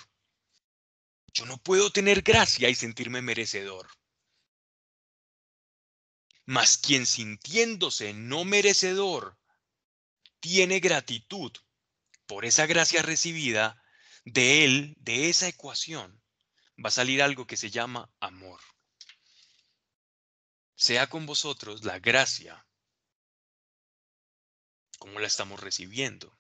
[1.33, 3.89] Yo no puedo tener gracia y sentirme merecedor.
[6.47, 9.38] Mas quien sintiéndose no merecedor
[10.41, 11.53] tiene gratitud
[12.27, 13.83] por esa gracia recibida,
[14.25, 16.23] de él, de esa ecuación,
[16.85, 18.61] va a salir algo que se llama amor.
[20.75, 22.67] Sea con vosotros la gracia
[24.99, 26.39] como la estamos recibiendo.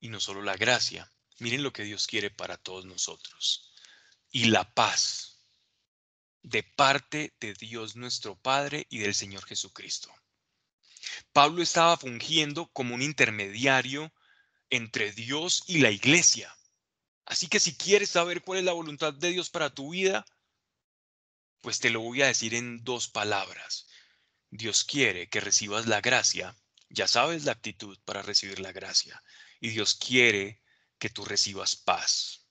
[0.00, 3.72] Y no solo la gracia, miren lo que Dios quiere para todos nosotros.
[4.30, 5.44] Y la paz
[6.42, 10.12] de parte de Dios nuestro Padre y del Señor Jesucristo.
[11.32, 14.12] Pablo estaba fungiendo como un intermediario
[14.70, 16.54] entre Dios y la iglesia.
[17.24, 20.24] Así que si quieres saber cuál es la voluntad de Dios para tu vida,
[21.60, 23.86] pues te lo voy a decir en dos palabras.
[24.50, 26.56] Dios quiere que recibas la gracia,
[26.88, 29.22] ya sabes la actitud para recibir la gracia,
[29.60, 30.62] y Dios quiere
[30.98, 32.46] que tú recibas paz.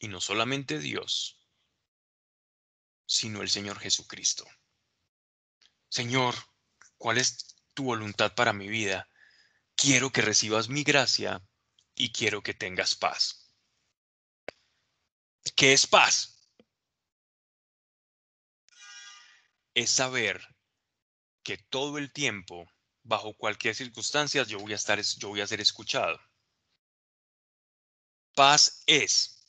[0.00, 1.40] Y no solamente Dios,
[3.06, 4.46] sino el Señor Jesucristo.
[5.88, 6.34] Señor,
[6.98, 9.08] ¿cuál es tu voluntad para mi vida?
[9.74, 11.42] Quiero que recibas mi gracia
[11.94, 13.52] y quiero que tengas paz.
[15.56, 16.38] ¿Qué es paz?
[19.78, 20.40] es saber
[21.44, 22.68] que todo el tiempo,
[23.04, 26.18] bajo cualquier circunstancia, yo voy a estar, yo voy a ser escuchado.
[28.34, 29.46] Paz es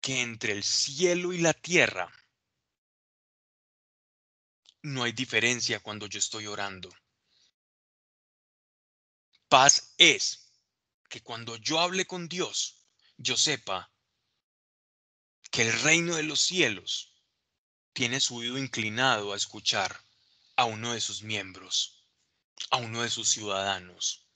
[0.00, 2.12] que entre el cielo y la tierra
[4.82, 6.90] no hay diferencia cuando yo estoy orando.
[9.48, 10.52] Paz es
[11.08, 13.92] que cuando yo hable con Dios, yo sepa
[15.50, 17.12] que el reino de los cielos
[17.92, 20.00] tiene su oído inclinado a escuchar
[20.56, 22.06] a uno de sus miembros,
[22.70, 24.28] a uno de sus ciudadanos,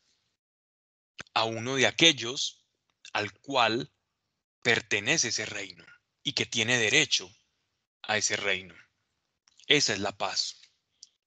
[1.33, 2.65] a uno de aquellos
[3.13, 3.93] al cual
[4.63, 5.85] pertenece ese reino
[6.23, 7.31] y que tiene derecho
[8.03, 8.75] a ese reino.
[9.67, 10.61] Esa es la paz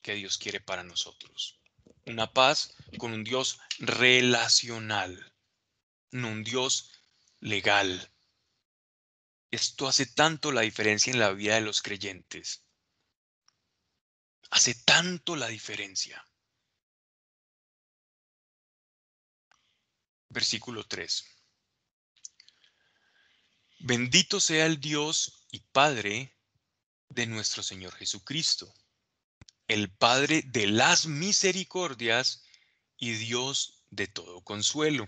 [0.02, 1.60] que Dios quiere para nosotros.
[2.06, 5.34] Una paz con un Dios relacional,
[6.12, 6.92] no un Dios
[7.40, 8.12] legal,
[9.52, 12.64] esto hace tanto la diferencia en la vida de los creyentes.
[14.50, 16.26] Hace tanto la diferencia.
[20.30, 21.26] Versículo 3.
[23.80, 26.37] Bendito sea el Dios y Padre
[27.10, 28.74] de nuestro Señor Jesucristo,
[29.68, 32.44] el Padre de las misericordias
[32.98, 35.06] y Dios de todo consuelo,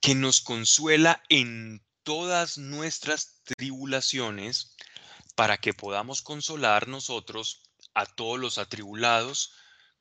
[0.00, 4.76] que nos consuela en todas nuestras tribulaciones
[5.34, 7.62] para que podamos consolar nosotros
[7.94, 9.52] a todos los atribulados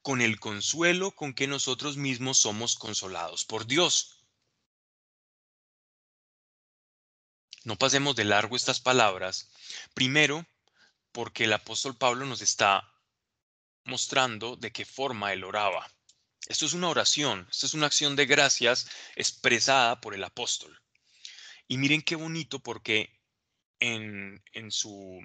[0.01, 4.18] con el consuelo con que nosotros mismos somos consolados por Dios.
[7.63, 9.49] No pasemos de largo estas palabras.
[9.93, 10.45] Primero,
[11.11, 12.93] porque el apóstol Pablo nos está
[13.83, 15.89] mostrando de qué forma él oraba.
[16.47, 20.79] Esto es una oración, esto es una acción de gracias expresada por el apóstol.
[21.67, 23.19] Y miren qué bonito porque
[23.79, 25.21] en, en, su,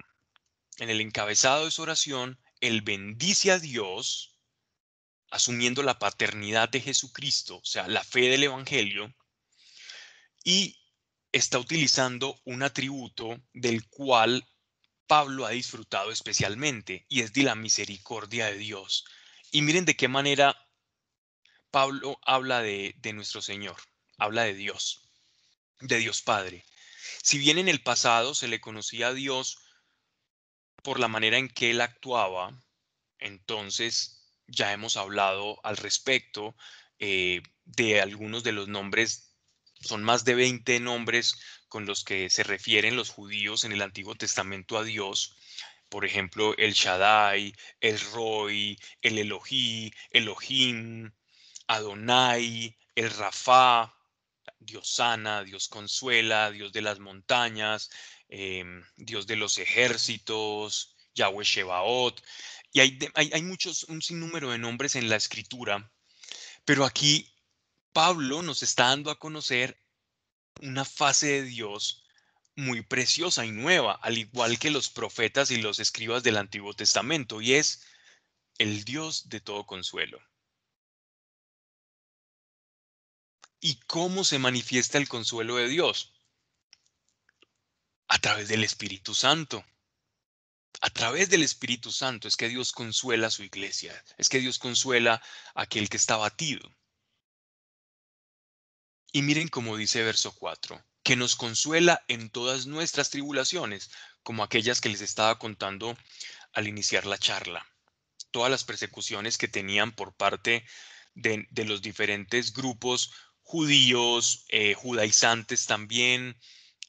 [0.77, 4.37] en el encabezado de su oración, él bendice a Dios,
[5.31, 9.13] asumiendo la paternidad de Jesucristo, o sea, la fe del Evangelio,
[10.43, 10.77] y
[11.37, 14.47] está utilizando un atributo del cual
[15.07, 19.05] Pablo ha disfrutado especialmente, y es de la misericordia de Dios.
[19.51, 20.57] Y miren de qué manera
[21.71, 23.75] Pablo habla de, de nuestro Señor,
[24.17, 25.05] habla de Dios
[25.79, 26.65] de Dios Padre.
[27.21, 29.59] Si bien en el pasado se le conocía a Dios
[30.83, 32.63] por la manera en que él actuaba,
[33.19, 36.55] entonces ya hemos hablado al respecto
[36.99, 39.24] eh, de algunos de los nombres,
[39.85, 41.35] son más de 20 nombres
[41.67, 45.35] con los que se refieren los judíos en el Antiguo Testamento a Dios.
[45.89, 51.11] Por ejemplo, el Shaddai, el Roy, el Elohí, Elohim,
[51.67, 53.93] Adonai, el Rafa,
[54.59, 57.89] Dios sana, Dios consuela, Dios de las montañas,
[58.29, 62.21] em, Dios de los ejércitos, Yahweh Shebaot.
[62.73, 65.91] Y hay, hay, muchos, un sinnúmero de nombres en la escritura,
[66.65, 67.34] pero aquí
[67.95, 69.81] Pablo nos está dando a conocer
[70.59, 72.03] una fase de Dios
[72.57, 77.39] muy preciosa y nueva, al igual que los profetas y los escribas del Antiguo Testamento,
[77.39, 77.85] y es
[78.57, 80.19] el Dios de todo consuelo.
[83.61, 86.11] ¿Y cómo se manifiesta el consuelo de Dios?
[88.09, 89.63] A través del Espíritu Santo.
[90.81, 94.59] A través del Espíritu Santo es que Dios consuela a su iglesia, es que Dios
[94.59, 95.21] consuela
[95.53, 96.69] a aquel que está batido.
[99.15, 103.89] Y miren cómo dice verso 4, que nos consuela en todas nuestras tribulaciones,
[104.23, 105.97] como aquellas que les estaba contando
[106.51, 107.65] al iniciar la charla.
[108.31, 110.65] Todas las persecuciones que tenían por parte
[111.13, 116.37] de, los diferentes grupos judíos, eh, judaizantes también,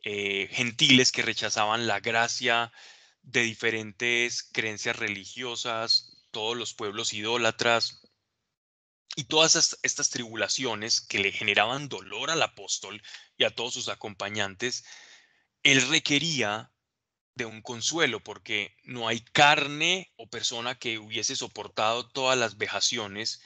[0.02, 2.72] eh, gentiles que rechazaban la gracia
[3.22, 8.02] de diferentes creencias religiosas, todos los pueblos idólatras,
[9.16, 13.02] y todas estas tribulaciones que le generaban dolor al apóstol
[13.38, 14.84] y a todos sus acompañantes,
[15.62, 16.70] él requería
[17.34, 23.40] de un consuelo, porque no hay carne o persona que hubiese soportado todas las vejaciones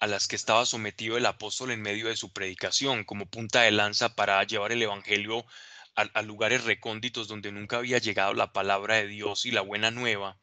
[0.00, 3.70] a las que estaba sometido el apóstol en medio de su predicación, como punta de
[3.70, 5.46] lanza para llevar el Evangelio
[5.94, 10.38] a, lugares recónditos donde nunca había llegado la palabra de Dios y la buena nueva,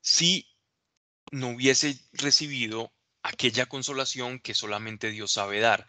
[0.00, 0.50] si
[1.30, 2.92] no hubiese recibido
[3.22, 5.88] aquella consolación que solamente Dios sabe dar.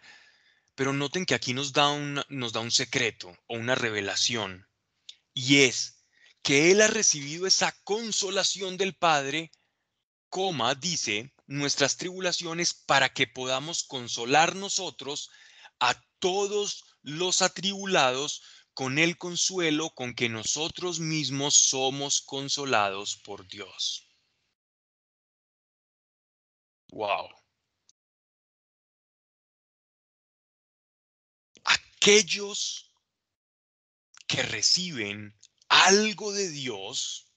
[0.74, 4.66] Pero noten que aquí nos da, un, nos da un secreto o una revelación,
[5.34, 6.04] y es
[6.42, 9.50] que Él ha recibido esa consolación del Padre,
[10.80, 15.30] dice, nuestras tribulaciones para que podamos consolar nosotros
[15.78, 18.42] a todos los atribulados
[18.74, 24.08] con el consuelo con que nosotros mismos somos consolados por Dios.
[26.92, 27.30] Wow.
[31.64, 32.92] Aquellos
[34.26, 35.34] que reciben
[35.68, 37.32] algo de Dios,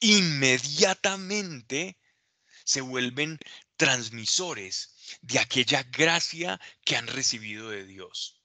[0.00, 1.98] inmediatamente
[2.64, 3.38] se vuelven
[3.76, 8.42] transmisores de aquella gracia que han recibido de Dios.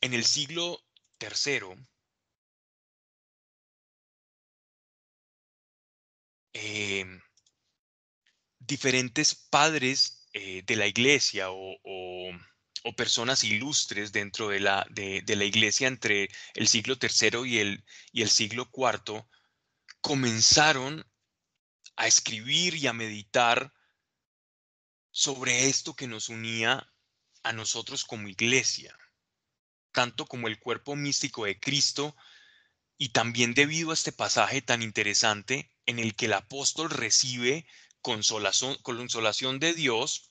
[0.00, 0.84] En el siglo
[1.18, 1.74] tercero,
[6.52, 7.23] eh,
[8.66, 11.78] diferentes padres eh, de la iglesia o,
[12.96, 18.22] personas ilustres dentro de la, de, la, iglesia entre el siglo III y el, y
[18.22, 19.24] el siglo IV
[20.00, 21.04] comenzaron
[21.96, 23.72] a escribir y a meditar
[25.10, 26.92] sobre esto que nos unía
[27.42, 28.96] a nosotros como iglesia,
[29.92, 32.14] tanto como el cuerpo místico de Cristo
[32.98, 37.66] y también debido a este pasaje tan interesante en el que el apóstol recibe
[38.04, 40.28] consolación, consolación de Dios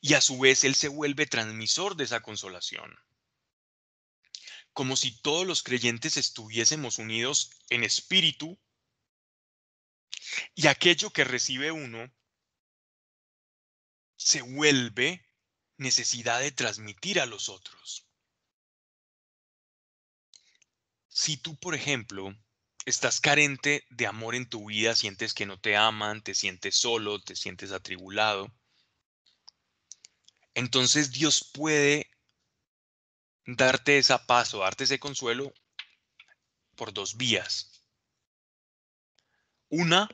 [0.00, 2.98] y a su vez Él se vuelve transmisor de esa consolación.
[4.72, 8.58] Como si todos los creyentes estuviésemos unidos en espíritu
[10.54, 12.10] y aquello que recibe uno
[14.16, 15.22] se vuelve
[15.76, 18.06] necesidad de transmitir a los otros.
[21.08, 22.34] Si tú, por ejemplo,
[22.86, 27.20] estás carente de amor en tu vida, sientes que no te aman, te sientes solo,
[27.20, 28.52] te sientes atribulado,
[30.54, 32.10] entonces Dios puede
[33.46, 35.52] darte esa paz o darte ese consuelo
[36.76, 37.84] por dos vías.
[39.68, 40.08] Una,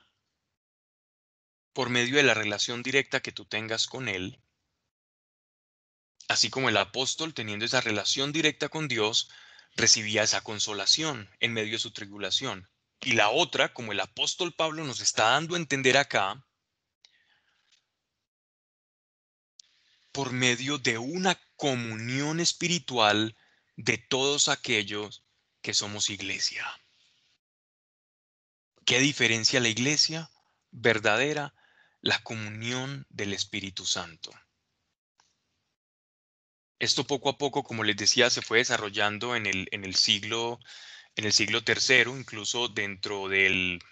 [1.73, 4.41] por medio de la relación directa que tú tengas con Él,
[6.29, 9.31] así como el apóstol teniendo esa relación directa con Dios,
[9.77, 12.69] recibía esa consolación en medio de su tribulación.
[13.01, 16.43] Y la otra, como el apóstol Pablo nos está dando a entender acá,
[20.13, 23.37] por medio de una comunión espiritual
[23.77, 25.23] de todos aquellos
[25.61, 26.67] que somos iglesia.
[28.87, 30.31] ¿Qué diferencia la iglesia
[30.71, 31.55] verdadera?
[32.01, 34.33] La comunión del Espíritu Santo.
[36.79, 40.59] Esto poco a poco, como les decía, se fue desarrollando en el, en el siglo
[41.17, 43.83] en el siglo III, incluso dentro del,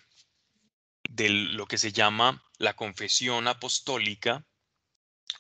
[1.09, 4.47] de lo que se llama la confesión apostólica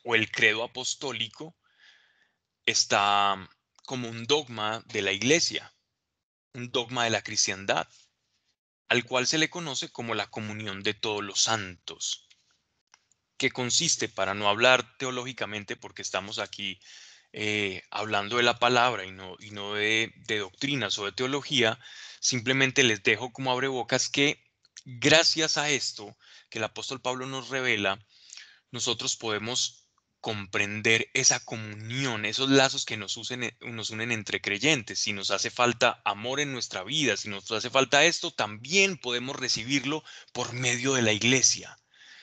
[0.02, 1.56] o el credo apostólico,
[2.64, 3.48] está
[3.84, 5.74] como un dogma de la iglesia,
[6.54, 7.86] un dogma de la cristiandad,
[8.88, 12.26] al cual se le conoce como la comunión de todos los santos,
[13.36, 16.80] que consiste, para no hablar teológicamente, porque estamos aquí
[17.36, 21.80] eh, hablando de la palabra y no, y no de, de, doctrinas o de teología,
[22.20, 24.40] simplemente les dejo como abre bocas que
[24.84, 26.16] gracias a esto
[26.48, 27.98] que el apóstol Pablo nos revela,
[28.70, 29.88] nosotros podemos
[30.20, 35.00] comprender esa comunión, esos lazos que nos, usen, nos unen entre creyentes.
[35.00, 39.34] Si nos hace falta amor en nuestra vida, si nos hace falta esto, también podemos
[39.34, 41.76] recibirlo por medio de la iglesia.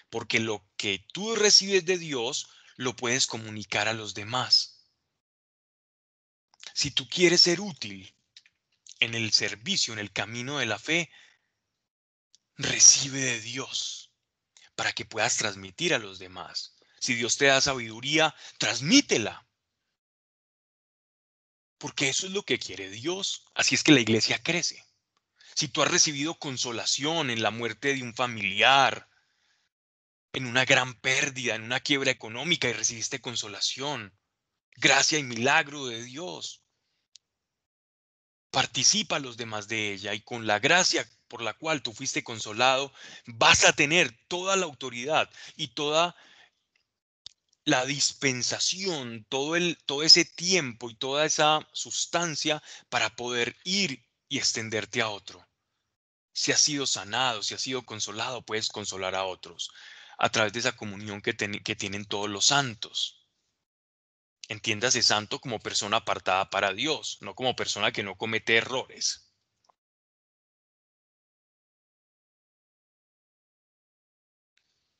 [0.09, 2.47] Porque lo que tú recibes de Dios,
[2.77, 4.70] lo puedes comunicar a los demás.
[6.73, 8.13] Si tú quieres ser útil
[8.99, 11.09] en el servicio, en el camino de la fe,
[12.57, 14.11] recibe de Dios
[14.75, 16.75] para que puedas transmitir a los demás.
[16.99, 19.47] Si Dios te da sabiduría, transmítela.
[21.77, 23.45] Porque eso es lo que quiere Dios.
[23.55, 24.85] Así es que la iglesia crece.
[25.55, 29.09] Si tú has recibido consolación en la muerte de un familiar,
[30.33, 34.15] en una gran pérdida, en una quiebra económica y recibiste consolación,
[34.75, 36.60] gracia y milagro de Dios,
[38.51, 42.23] participa a los demás de ella y con la gracia por la cual tú fuiste
[42.23, 42.91] consolado,
[43.25, 46.15] vas a tener toda la autoridad y toda
[47.63, 54.39] la dispensación, todo, el, todo ese tiempo y toda esa sustancia para poder ir y
[54.39, 55.47] extenderte a otro.
[56.33, 59.71] Si has sido sanado, si has sido consolado, puedes consolar a otros
[60.17, 63.20] a través de esa comunión que, que tienen todos los santos.
[64.55, 69.31] Entiéndase santo como persona apartada para Dios, no como persona que no comete errores.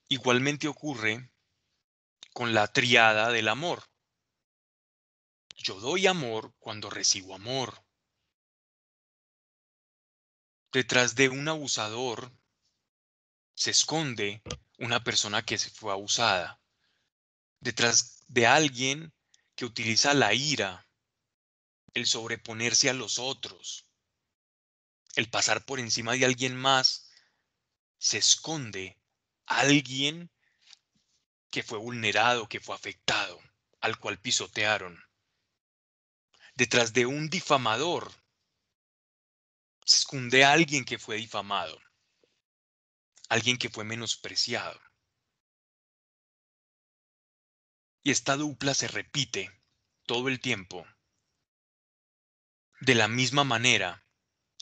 [0.07, 1.29] Igualmente ocurre
[2.31, 3.83] con la triada del amor.
[5.57, 7.83] Yo doy amor cuando recibo amor.
[10.71, 12.31] Detrás de un abusador
[13.53, 14.41] se esconde
[14.77, 16.61] una persona que se fue abusada.
[17.59, 19.13] Detrás de alguien
[19.61, 20.87] que utiliza la ira,
[21.93, 23.85] el sobreponerse a los otros,
[25.13, 27.11] el pasar por encima de alguien más,
[27.99, 28.99] se esconde
[29.45, 30.31] alguien
[31.51, 33.39] que fue vulnerado, que fue afectado,
[33.81, 34.99] al cual pisotearon.
[36.55, 38.11] Detrás de un difamador
[39.85, 41.79] se esconde alguien que fue difamado,
[43.29, 44.81] alguien que fue menospreciado.
[48.03, 49.51] Y esta dupla se repite
[50.05, 50.85] todo el tiempo.
[52.79, 54.03] De la misma manera,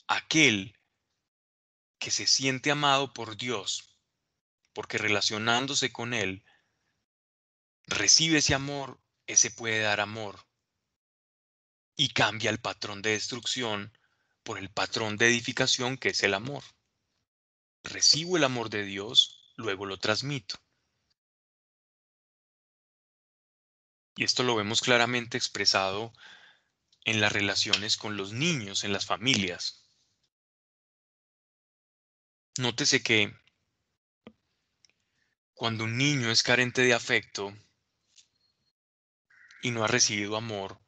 [0.07, 0.77] aquel
[1.99, 3.95] que se siente amado por Dios,
[4.73, 6.43] porque relacionándose con Él,
[7.87, 10.45] recibe ese amor, ese puede dar amor
[11.95, 13.97] y cambia el patrón de destrucción
[14.43, 16.63] por el patrón de edificación que es el amor.
[17.83, 20.55] Recibo el amor de Dios, luego lo transmito.
[24.19, 26.11] Y esto lo vemos claramente expresado
[27.05, 29.85] en las relaciones con los niños, en las familias.
[32.57, 33.33] Nótese que
[35.53, 37.57] cuando un niño es carente de afecto,
[39.61, 40.81] y no ha recibido amor,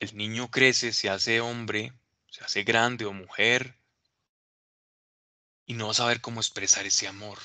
[0.00, 1.92] el niño crece, se hace hombre,
[2.30, 3.76] se hace grande o mujer,
[5.66, 7.38] y no va a saber cómo expresar ese amor,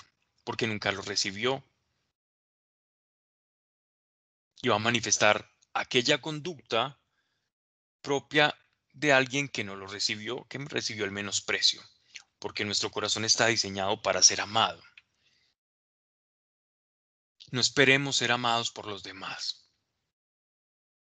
[0.45, 1.61] porque nunca lo recibió.
[4.61, 6.99] Y va a manifestar aquella conducta
[8.01, 8.57] propia
[8.93, 11.81] de alguien que no lo recibió, que recibió el menosprecio,
[12.39, 14.81] porque nuestro corazón está diseñado para ser amado.
[17.51, 19.69] No esperemos ser amados por los demás.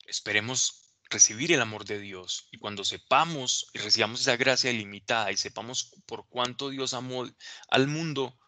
[0.07, 5.37] Esperemos recibir el amor de Dios y cuando sepamos y recibamos esa gracia ilimitada y
[5.37, 7.29] sepamos por cuánto Dios amó
[7.69, 8.39] al mundo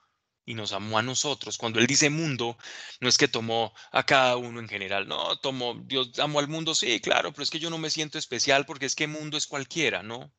[0.49, 1.59] y nos amó a nosotros.
[1.59, 2.57] Cuando Él dice mundo,
[3.01, 6.75] no es que tomó a cada uno en general, no, tomó, Dios amó al mundo,
[6.75, 9.47] sí, claro, pero es que yo no me siento especial porque es que mundo es
[9.47, 10.33] cualquiera, ¿no?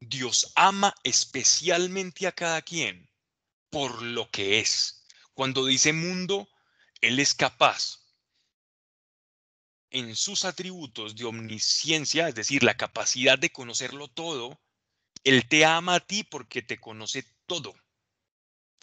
[0.00, 3.10] Dios ama especialmente a cada quien
[3.68, 5.04] por lo que es.
[5.34, 6.48] Cuando dice mundo,
[7.02, 8.00] él es capaz
[9.90, 14.58] en sus atributos de omnisciencia, es decir, la capacidad de conocerlo todo,
[15.22, 17.74] Él te ama a ti porque te conoce todo,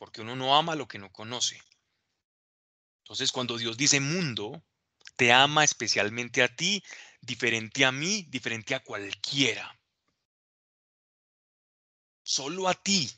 [0.01, 1.61] porque uno no ama lo que no conoce.
[3.03, 4.65] Entonces, cuando Dios dice mundo,
[5.15, 6.83] te ama especialmente a ti,
[7.21, 9.79] diferente a mí, diferente a cualquiera.
[12.23, 13.11] Solo a ti.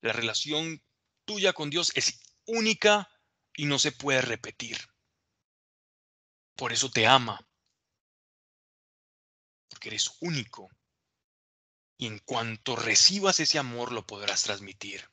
[0.00, 0.82] La relación
[1.26, 3.10] tuya con Dios es única
[3.52, 4.78] y no se puede repetir.
[6.56, 7.46] Por eso te ama.
[9.68, 10.70] Porque eres único.
[11.98, 15.06] Y en cuanto recibas ese amor lo podrás transmitir.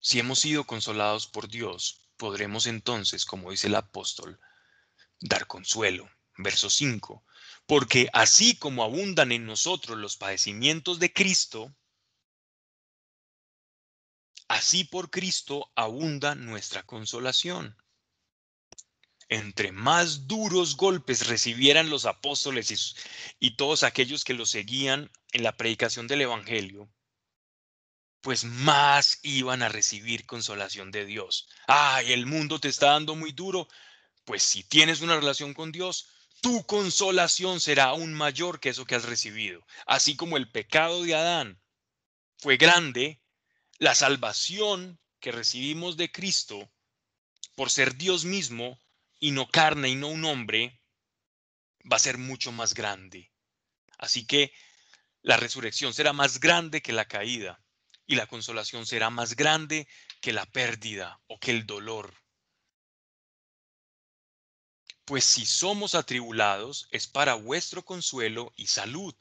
[0.00, 4.40] Si hemos sido consolados por Dios, podremos entonces, como dice el apóstol,
[5.20, 6.10] dar consuelo.
[6.36, 7.24] Verso 5.
[7.66, 11.74] Porque así como abundan en nosotros los padecimientos de Cristo,
[14.50, 17.76] Así por Cristo abunda nuestra consolación.
[19.28, 22.96] Entre más duros golpes recibieran los apóstoles
[23.38, 26.90] y, todos aquellos que los seguían en la predicación del Evangelio,
[28.20, 31.48] pues más iban a recibir consolación de Dios.
[31.66, 33.68] Ay, el mundo te está dando muy duro.
[34.24, 36.08] Pues si tienes una relación con Dios,
[36.42, 39.64] tu consolación será aún mayor que eso que has recibido.
[39.86, 41.60] Así como el pecado de Adán
[42.38, 43.22] fue grande,
[43.78, 46.70] la salvación que recibimos de Cristo
[47.54, 48.78] por ser Dios mismo
[49.18, 50.80] y no carne y no un hombre,
[51.90, 53.32] va a ser mucho más grande.
[53.98, 54.52] Así que
[55.22, 57.62] la resurrección será más grande que la caída
[58.10, 59.86] y la consolación será más grande
[60.20, 62.12] que la pérdida o que el dolor.
[65.04, 69.14] Pues si somos atribulados es para vuestro consuelo y salud,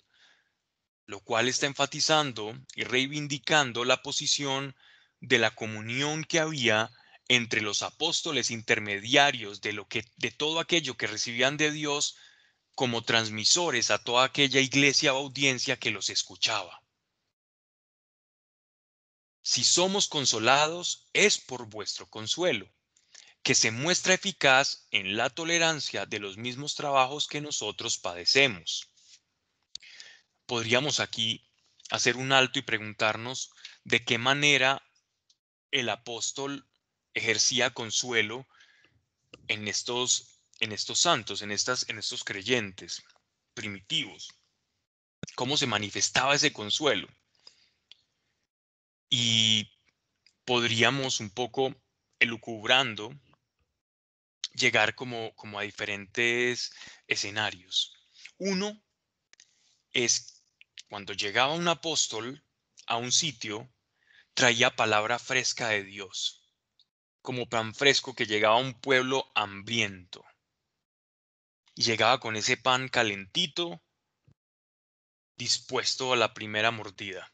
[1.05, 4.75] lo cual está enfatizando y reivindicando la posición
[5.19, 6.89] de la comunión que había
[7.27, 12.15] entre los apóstoles intermediarios de lo que de todo aquello que recibían de Dios
[12.73, 16.81] como transmisores a toda aquella iglesia o audiencia que los escuchaba.
[19.51, 22.71] Si somos consolados es por vuestro consuelo,
[23.41, 28.91] que se muestra eficaz en la tolerancia de los mismos trabajos que nosotros padecemos.
[30.45, 31.49] Podríamos aquí
[31.89, 33.49] hacer un alto y preguntarnos
[33.83, 34.87] de qué manera
[35.71, 36.69] el apóstol
[37.15, 38.47] ejercía consuelo
[39.47, 43.01] en estos en estos santos, en, estas, en estos creyentes
[43.55, 44.29] primitivos,
[45.33, 47.07] cómo se manifestaba ese consuelo.
[49.09, 49.71] Y
[50.45, 51.75] podríamos un poco
[52.19, 53.11] elucubrando
[54.53, 56.71] llegar como, como a diferentes
[57.07, 57.93] escenarios.
[58.37, 58.81] Uno
[59.91, 60.43] es
[60.89, 62.43] cuando llegaba un apóstol
[62.87, 63.71] a un sitio,
[64.33, 66.49] traía palabra fresca de Dios,
[67.21, 70.25] como pan fresco que llegaba a un pueblo hambriento
[71.79, 73.81] y llegaba con ese pan calentito,
[75.37, 77.31] dispuesto a la primera mordida.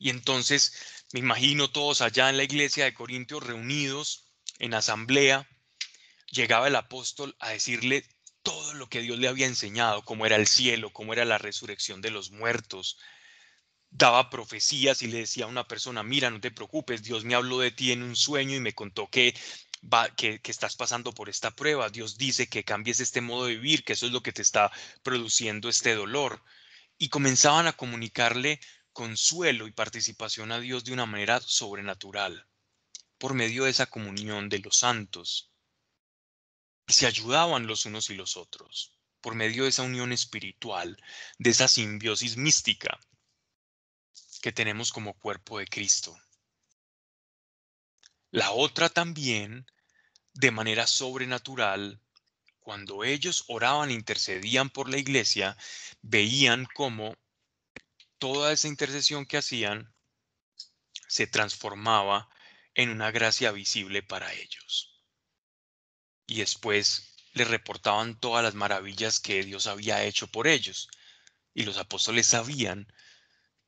[0.00, 4.24] Y entonces me imagino todos allá en la iglesia de Corintios reunidos
[4.58, 5.48] en asamblea,
[6.32, 8.04] llegaba el apóstol a decirle
[8.42, 12.00] todo lo que Dios le había enseñado, cómo era el cielo, cómo era la resurrección
[12.00, 12.98] de los muertos.
[13.90, 17.60] Daba profecías y le decía a una persona, mira, no te preocupes, Dios me habló
[17.60, 19.34] de ti en un sueño y me contó que
[20.16, 21.88] que, estás pasando por esta prueba.
[21.88, 24.70] Dios dice que cambies este modo de vivir, que eso es lo que te está
[25.02, 26.42] produciendo este dolor.
[26.98, 28.60] Y comenzaban a comunicarle
[28.92, 32.46] consuelo y participación a Dios de una manera sobrenatural,
[33.18, 35.50] por medio de esa comunión de los santos.
[36.86, 40.96] Y se ayudaban los unos y los otros, por medio de esa unión espiritual,
[41.38, 42.98] de esa simbiosis mística
[44.40, 46.18] que tenemos como cuerpo de Cristo.
[48.30, 49.66] La otra también,
[50.32, 52.00] de manera sobrenatural,
[52.60, 55.56] cuando ellos oraban e intercedían por la iglesia,
[56.02, 57.16] veían cómo
[58.20, 59.92] toda esa intercesión que hacían
[61.08, 62.28] se transformaba
[62.74, 65.02] en una gracia visible para ellos.
[66.26, 70.88] Y después les reportaban todas las maravillas que Dios había hecho por ellos.
[71.52, 72.86] Y los apóstoles sabían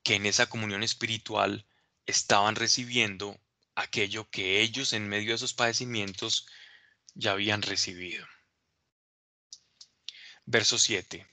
[0.05, 1.67] que en esa comunión espiritual
[2.07, 3.41] estaban recibiendo
[3.75, 6.47] aquello que ellos en medio de esos padecimientos
[7.15, 8.27] ya habían recibido.
[10.45, 11.27] Verso 7.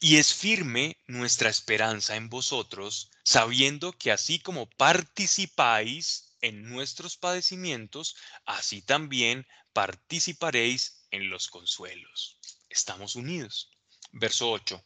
[0.00, 8.16] Y es firme nuestra esperanza en vosotros, sabiendo que así como participáis en nuestros padecimientos,
[8.44, 12.38] así también participaréis en los consuelos.
[12.68, 13.70] Estamos unidos.
[14.12, 14.84] Verso 8.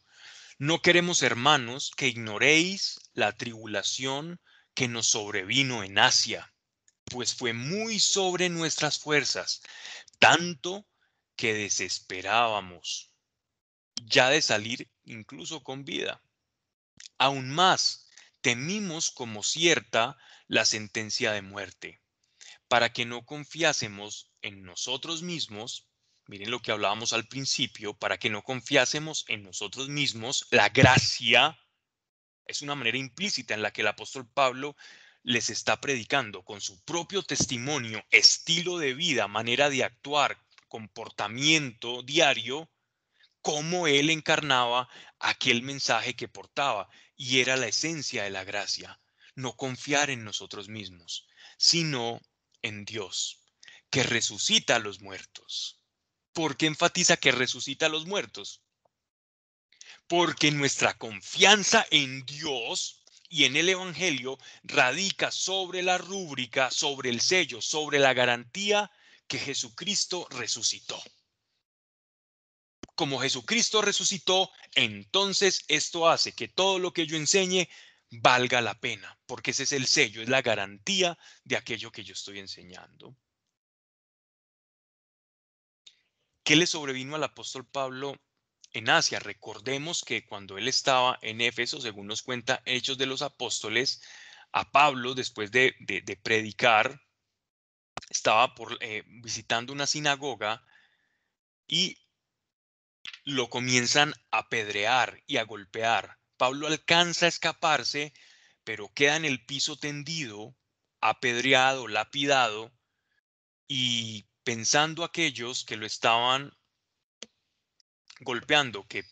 [0.59, 4.39] No queremos, hermanos, que ignoréis la tribulación
[4.73, 6.53] que nos sobrevino en Asia,
[7.05, 9.61] pues fue muy sobre nuestras fuerzas,
[10.19, 10.87] tanto
[11.35, 13.11] que desesperábamos
[14.05, 16.21] ya de salir incluso con vida.
[17.17, 18.07] Aún más,
[18.41, 22.01] temimos como cierta la sentencia de muerte,
[22.67, 25.87] para que no confiásemos en nosotros mismos,
[26.27, 31.57] miren lo que hablábamos al principio, para que no confiásemos en nosotros mismos la gracia
[32.51, 34.75] es una manera implícita en la que el apóstol Pablo
[35.23, 40.37] les está predicando con su propio testimonio, estilo de vida, manera de actuar,
[40.67, 42.69] comportamiento diario,
[43.41, 44.89] cómo él encarnaba
[45.19, 48.99] aquel mensaje que portaba y era la esencia de la gracia,
[49.35, 51.27] no confiar en nosotros mismos,
[51.57, 52.21] sino
[52.61, 53.41] en Dios,
[53.89, 55.79] que resucita a los muertos.
[56.33, 58.61] ¿Por qué enfatiza que resucita a los muertos?
[60.11, 67.21] porque nuestra confianza en Dios y en el Evangelio radica sobre la rúbrica, sobre el
[67.21, 68.91] sello, sobre la garantía
[69.27, 71.01] que Jesucristo resucitó.
[73.01, 77.67] Como Jesucristo resucitó, entonces esto hace que todo lo que yo enseñe
[78.11, 82.13] valga la pena, porque ese es el sello, es la garantía de aquello que yo
[82.13, 83.17] estoy enseñando.
[86.43, 88.21] ¿Qué le sobrevino al apóstol Pablo
[88.71, 89.17] en Asia?
[89.17, 94.03] Recordemos que cuando él estaba en Éfeso, según nos cuenta Hechos de los Apóstoles,
[94.51, 95.73] a Pablo, después de,
[96.21, 97.01] predicar,
[98.11, 100.63] estaba por, eh, visitando una sinagoga
[101.67, 101.97] y
[103.23, 106.17] lo comienzan a apedrear y a golpear.
[106.37, 108.13] Pablo alcanza a escaparse,
[108.63, 110.55] pero queda en el piso tendido,
[110.99, 112.71] apedreado, lapidado,
[113.67, 116.51] y pensando aquellos que lo estaban
[118.19, 119.05] golpeando, que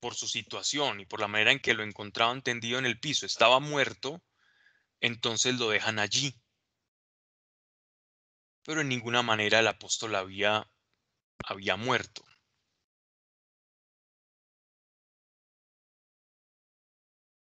[0.00, 3.26] por su situación y por la manera en que lo encontraban tendido en el piso
[3.26, 4.22] estaba muerto,
[5.00, 6.34] entonces lo dejan allí.
[8.64, 10.70] Pero en ninguna manera el apóstol había,
[11.44, 12.24] había muerto.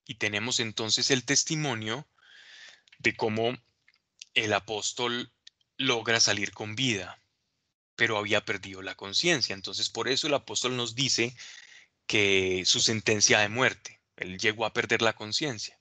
[0.10, 2.07] Y tenemos entonces el testimonio
[2.97, 3.55] de cómo
[4.34, 5.32] el apóstol
[5.78, 7.22] logra salir con vida,
[7.95, 9.53] pero había perdido la conciencia.
[9.53, 11.38] Entonces por eso el apóstol nos dice
[12.07, 15.80] que su sentencia de muerte, él llegó a perder la conciencia.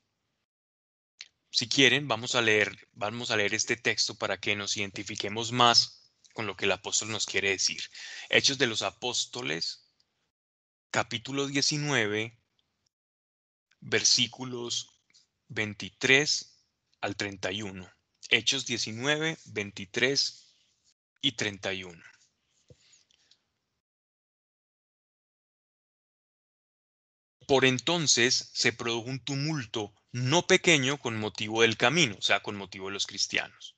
[1.51, 6.13] Si quieren, vamos a leer, vamos a leer este texto para que nos identifiquemos más
[6.35, 7.81] con lo que el apóstol nos quiere decir.
[8.29, 9.89] Hechos de los Apóstoles,
[10.91, 12.38] capítulo 19,
[13.81, 15.01] versículos
[15.49, 16.65] 23
[17.01, 17.91] al 31.
[18.31, 20.57] Hechos 19, 23
[21.23, 22.03] y 31.
[27.47, 32.57] Por entonces se produjo un tumulto no pequeño con motivo del camino, o sea, con
[32.57, 33.75] motivo de los cristianos.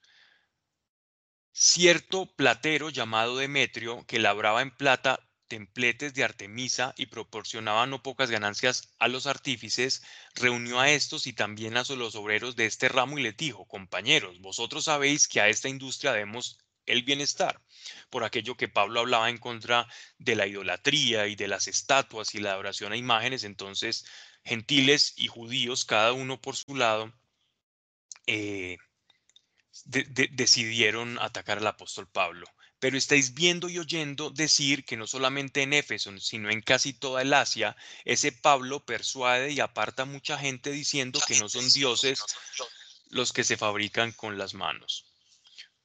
[1.52, 8.30] Cierto platero llamado Demetrio, que labraba en plata templetes de Artemisa y proporcionaba no pocas
[8.30, 10.02] ganancias a los artífices,
[10.36, 14.40] reunió a estos y también a los obreros de este ramo y les dijo, compañeros,
[14.40, 17.60] vosotros sabéis que a esta industria debemos el bienestar,
[18.10, 19.88] por aquello que Pablo hablaba en contra
[20.18, 24.06] de la idolatría y de las estatuas y la adoración a imágenes, entonces
[24.44, 27.12] gentiles y judíos, cada uno por su lado,
[28.26, 28.78] eh,
[29.84, 32.46] decidieron atacar al apóstol Pablo
[32.80, 37.20] pero estáis viendo y oyendo decir que no solamente en Éfeso, sino en casi toda
[37.20, 37.76] el Asia,
[38.06, 42.24] ese Pablo persuade y aparta mucha gente diciendo que no son dioses
[43.10, 45.04] los que se fabrican con las manos.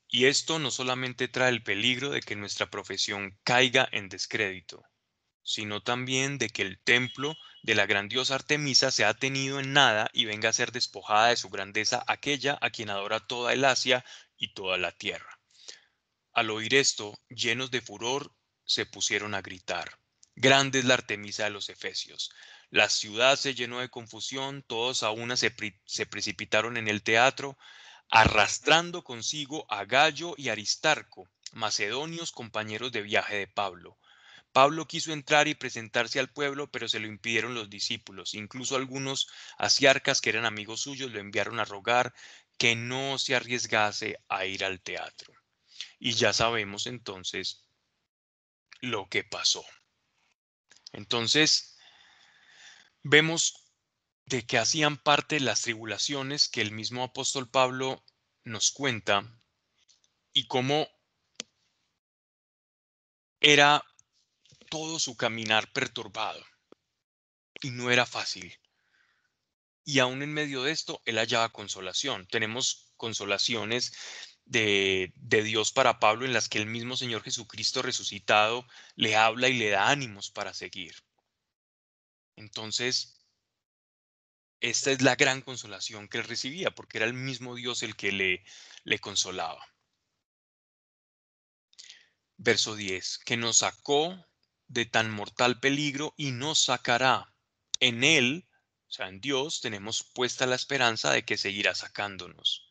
[0.07, 4.81] Y esto no solamente trae el peligro de que nuestra profesión caiga en descrédito,
[5.43, 10.23] sino también de que el templo de la grandiosa Artemisa sea tenido en nada y
[10.23, 14.05] venga a ser despojada de su grandeza aquella a quien adora toda el Asia
[14.37, 15.34] y toda la tierra.
[16.35, 19.97] Al oír esto, llenos de furor, se pusieron a gritar.
[20.35, 22.29] Grande es la Artemisa de los Efesios.
[22.69, 25.55] La ciudad se llenó de confusión, todos a una se,
[25.85, 27.57] se precipitaron en el teatro,
[28.09, 33.97] arrastrando consigo a Gallo y Aristarco, macedonios compañeros de viaje de Pablo.
[34.51, 38.33] Pablo quiso entrar y presentarse al pueblo, pero se lo impidieron los discípulos.
[38.33, 42.13] Incluso algunos asiarcas que eran amigos suyos lo enviaron a rogar
[42.57, 45.33] que no se arriesgase a ir al teatro.
[46.05, 47.65] Y ya sabemos entonces
[48.79, 49.65] lo que pasó.
[50.91, 51.79] Entonces,
[53.01, 53.71] vemos
[54.27, 58.05] de que hacían parte las tribulaciones que el mismo apóstol Pablo
[58.43, 59.23] nos cuenta
[60.31, 60.87] y cómo
[63.39, 63.83] era
[64.69, 66.45] todo su caminar perturbado
[67.63, 68.55] y no era fácil.
[69.83, 72.27] Y aún en medio de esto, él hallaba consolación.
[72.27, 73.91] Tenemos consolaciones
[74.45, 78.65] de, Dios para Pablo en las que el mismo Señor Jesucristo resucitado
[78.95, 80.95] le habla y le da ánimos para seguir.
[82.35, 83.19] Entonces,
[84.61, 88.11] esta es la gran consolación que él recibía, porque era el mismo Dios el que
[88.11, 88.43] le,
[88.83, 89.65] le consolaba.
[92.37, 94.25] Verso 10, que nos sacó
[94.67, 97.33] de tan mortal peligro y nos sacará.
[97.79, 98.47] En Él,
[98.87, 102.64] o sea, en Dios, tenemos puesta la esperanza de que seguirá sacándonos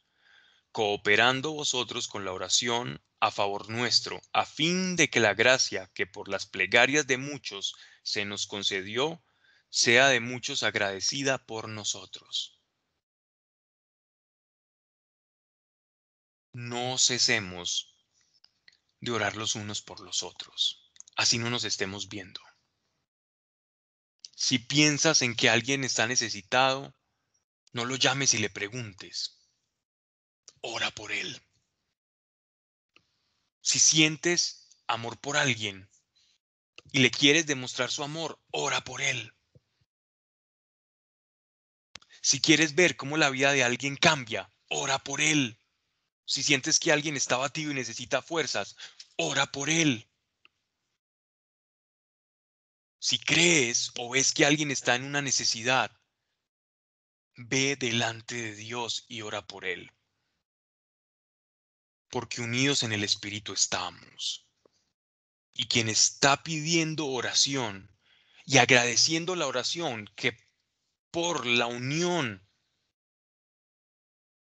[0.74, 6.04] cooperando vosotros con la oración a favor nuestro, a fin de que la gracia que
[6.04, 9.22] por las plegarias de muchos se nos concedió,
[9.70, 12.58] sea de muchos agradecida por nosotros.
[16.52, 17.94] No cesemos
[18.98, 22.40] de orar los unos por los otros, así no nos estemos viendo.
[24.34, 26.96] Si piensas en que alguien está necesitado,
[27.72, 29.43] no lo llames y le preguntes
[30.64, 31.42] ora por él.
[33.60, 35.90] Si sientes amor por alguien
[36.90, 39.34] y le quieres demostrar su amor, ora por él.
[42.22, 45.60] Si quieres ver cómo la vida de alguien cambia, ora por él.
[46.24, 48.74] Si sientes que alguien está batido y necesita fuerzas,
[49.16, 50.08] ora por él.
[52.98, 55.94] Si crees o ves que alguien está en una necesidad,
[57.36, 59.92] ve delante de Dios y ora por él.
[62.14, 64.46] Porque unidos en el Espíritu estamos.
[65.52, 67.90] Y quien está pidiendo oración
[68.46, 70.36] y agradeciendo la oración que
[71.10, 72.48] por la unión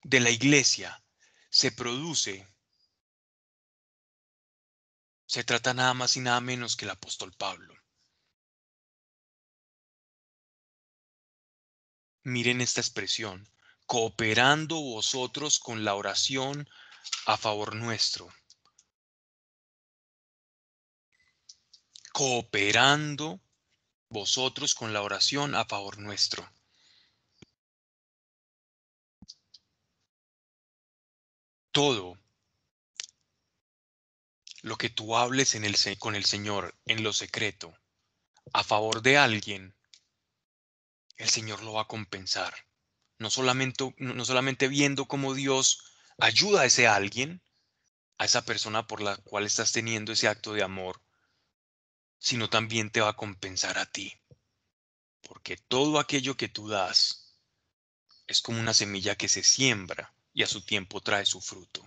[0.02, 1.06] de la iglesia
[1.52, 2.52] se produce,
[5.28, 7.76] se trata nada más y nada menos que el apóstol Pablo.
[12.24, 13.48] Miren esta expresión,
[13.86, 16.68] cooperando vosotros con la oración
[17.26, 18.28] a favor nuestro.
[22.14, 23.42] Cooperando
[24.10, 26.48] vosotros con la oración a favor nuestro.
[31.72, 32.18] Todo
[34.62, 37.74] lo que tú hables en el, con el Señor en lo secreto
[38.54, 39.76] a favor de alguien,
[41.16, 42.54] el Señor lo va a compensar.
[43.18, 45.91] No solamente, no solamente viendo cómo Dios
[46.22, 47.42] ayuda a ese alguien,
[48.18, 51.02] a esa persona por la cual estás teniendo ese acto de amor,
[52.20, 54.14] sino también te va a compensar a ti.
[55.22, 57.36] Porque todo aquello que tú das
[58.28, 61.84] es como una semilla que se siembra y a su tiempo trae su fruto.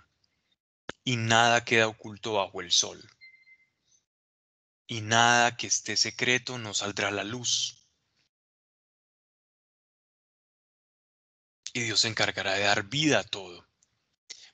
[1.05, 3.03] Y nada queda oculto bajo el sol.
[4.87, 7.85] Y nada que esté secreto no saldrá a la luz.
[11.75, 13.64] y Dios se encargará de dar vida a todo.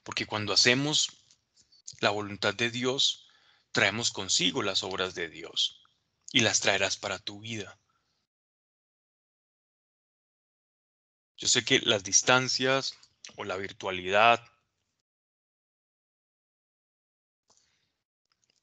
[0.02, 1.24] Porque cuando hacemos
[2.00, 3.28] la voluntad de Dios,
[3.72, 5.82] traemos consigo las obras de Dios
[6.32, 7.78] y las traerás para tu vida.
[11.36, 12.94] Yo sé que las distancias
[13.36, 14.44] o la virtualidad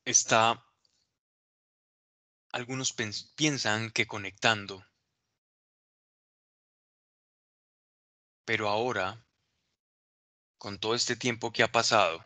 [0.06, 0.64] está,
[2.52, 2.94] algunos
[3.36, 4.86] piensan que conectando
[8.48, 9.27] Pero ahora,
[10.58, 12.26] con todo este tiempo que ha pasado,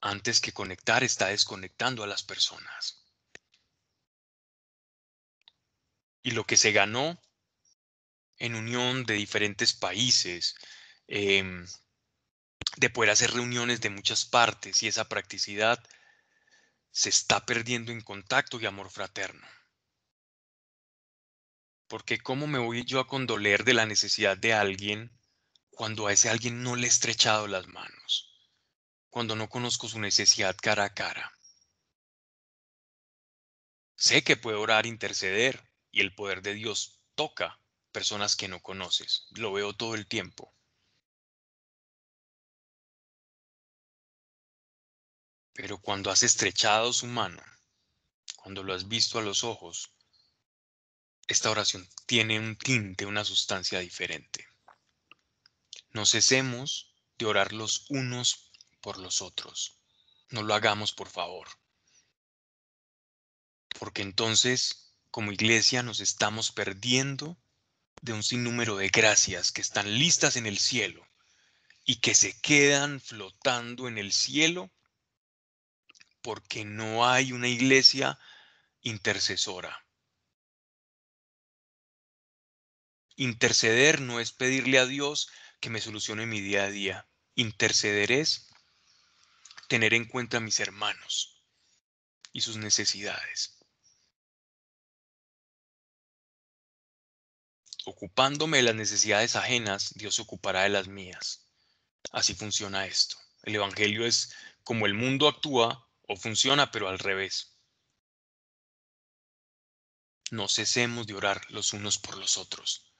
[0.00, 3.04] antes que conectar está desconectando a las personas.
[6.22, 7.20] Y lo que se ganó
[8.38, 10.56] en unión de diferentes países,
[11.06, 11.66] em,
[12.76, 15.82] de poder hacer reuniones de muchas partes y esa practicidad
[16.90, 19.46] se está perdiendo en contacto y amor fraterno.
[21.86, 25.12] Porque ¿cómo me voy yo a condoler de la necesidad de alguien
[25.82, 28.38] cuando a ese alguien no le he estrechado las manos?
[29.10, 31.36] Cuando no conozco su necesidad cara a cara.
[33.96, 35.60] Sé que puedo orar, interceder
[35.90, 37.60] y el poder de Dios toca
[37.90, 39.26] personas que no conoces.
[39.32, 40.54] Lo veo todo el tiempo.
[45.52, 47.42] Pero cuando has estrechado su mano,
[48.36, 49.92] cuando lo has visto a los ojos,
[51.26, 54.51] esta oración tiene un tinte, una sustancia diferente.
[55.92, 59.78] No cesemos de orar los unos por los otros.
[60.30, 61.48] No lo hagamos, por favor.
[63.78, 67.38] Porque entonces, como iglesia, nos estamos perdiendo
[68.00, 71.06] de un sinnúmero de gracias que están listas en el cielo
[71.84, 74.72] y que se quedan flotando en el cielo
[76.22, 78.18] porque no hay una iglesia
[78.80, 79.84] intercesora.
[83.16, 85.28] Interceder no es pedirle a Dios
[85.62, 87.08] que me solucione mi día a día.
[87.36, 88.50] Interceder es
[89.68, 91.40] tener en cuenta a mis hermanos
[92.32, 93.58] y sus necesidades.
[97.84, 101.46] Ocupándome de las necesidades ajenas, Dios se ocupará de las mías.
[102.10, 103.16] Así funciona esto.
[103.44, 104.34] El Evangelio es
[104.64, 107.56] como el mundo actúa o funciona, pero al revés.
[110.32, 112.91] No cesemos de orar los unos por los otros.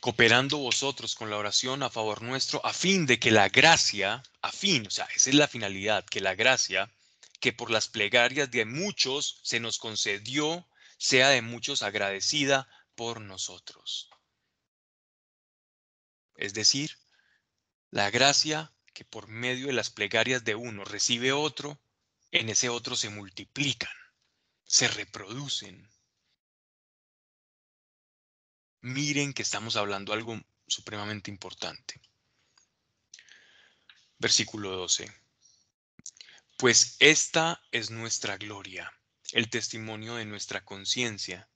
[0.00, 4.50] Cooperando vosotros con la oración a favor nuestro, a fin de que la gracia, a
[4.50, 6.90] fin, o sea, esa es la finalidad, que la gracia,
[7.38, 14.10] que por las plegarias de muchos se nos concedió, sea de muchos agradecida por nosotros.
[16.36, 16.98] Es decir,
[17.90, 21.78] la gracia que por medio de las plegarias de uno recibe otro,
[22.30, 23.92] en ese otro se multiplican,
[24.64, 25.90] se reproducen,
[28.80, 32.00] miren que estamos hablando algo supremamente importante.
[34.18, 35.10] Versículo 12.
[36.56, 38.92] Pues esta es nuestra gloria
[39.32, 41.48] el testimonio de nuestra conciencia,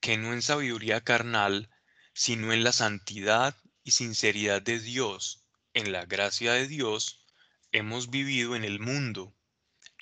[0.00, 1.70] que no en sabiduría carnal,
[2.14, 5.44] sino en la santidad y sinceridad de Dios,
[5.74, 7.24] en la gracia de Dios,
[7.72, 9.34] hemos vivido en el mundo,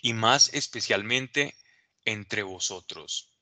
[0.01, 1.55] y más especialmente
[2.05, 3.34] entre vosotros.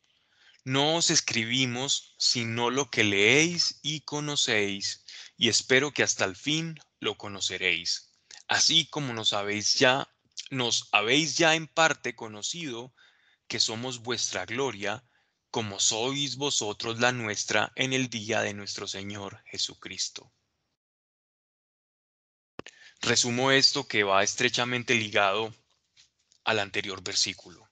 [0.64, 5.04] No os escribimos sino lo que leéis y conocéis,
[5.36, 8.12] y espero que hasta el fin lo conoceréis,
[8.46, 10.08] así como nos habéis ya
[10.50, 12.94] nos habéis ya en parte conocido
[13.48, 15.02] que somos vuestra gloria,
[15.50, 20.32] como sois vosotros la nuestra en el día de nuestro Señor Jesucristo.
[23.00, 25.54] Resumo esto que va estrechamente ligado
[26.44, 27.68] al anterior versículo.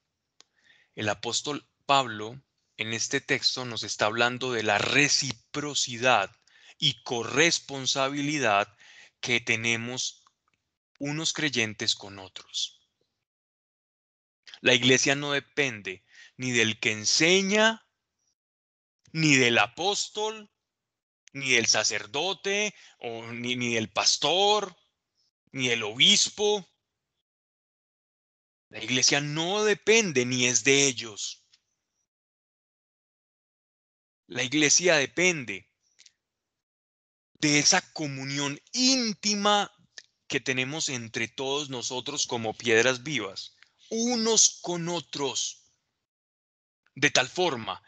[0.95, 2.43] El apóstol Pablo
[2.81, 6.35] en este texto nos está hablando de la reciprocidad
[6.79, 8.75] y corresponsabilidad
[9.21, 10.25] que tenemos
[10.99, 12.81] unos creyentes con otros.
[14.63, 16.07] La iglesia no depende
[16.39, 17.87] ni del que enseña,
[19.13, 20.51] ni del apóstol,
[21.35, 22.75] ni del sacerdote,
[23.33, 24.75] ni, ni del pastor,
[25.53, 26.67] ni del obispo.
[28.71, 31.40] La iglesia no depende ni es de ellos.
[34.31, 35.69] La iglesia depende
[37.41, 39.73] de esa comunión íntima
[40.29, 43.57] que tenemos entre todos nosotros como piedras vivas,
[43.89, 45.65] unos con otros,
[46.95, 47.83] de tal forma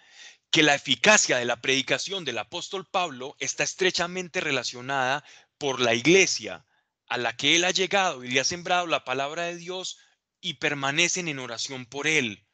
[0.51, 5.25] que la eficacia de la predicación del apóstol Pablo está estrechamente relacionada
[5.59, 6.67] por la iglesia
[7.07, 9.97] a la que él ha llegado y le ha sembrado la palabra de Dios
[10.41, 12.45] y permanecen en oración por él,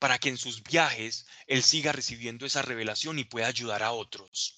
[0.00, 4.56] para que en sus viajes él siga recibiendo esa revelación y pueda ayudar a otros.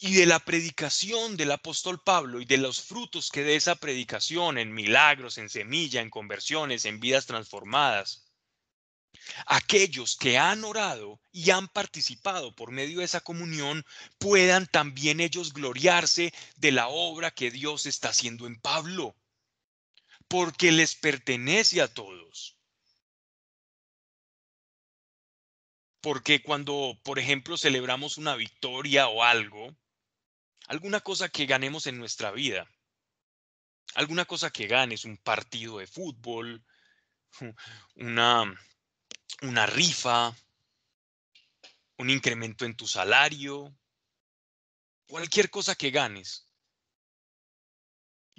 [0.00, 4.56] y de la predicación del apóstol Pablo y de los frutos que de esa predicación
[4.58, 8.28] en milagros, en semilla, en conversiones, en vidas transformadas.
[9.46, 13.84] Aquellos que han orado y han participado por medio de esa comunión
[14.18, 19.16] puedan también ellos gloriarse de la obra que Dios está haciendo en Pablo,
[20.28, 22.56] porque les pertenece a todos.
[26.00, 29.74] Porque cuando, por ejemplo, celebramos una victoria o algo,
[30.68, 32.70] alguna cosa que ganemos en nuestra vida,
[33.94, 36.64] alguna cosa que ganes, un partido de fútbol,
[37.96, 38.44] una,
[39.42, 40.36] una rifa,
[41.96, 43.76] un incremento en tu salario,
[45.06, 46.47] cualquier cosa que ganes.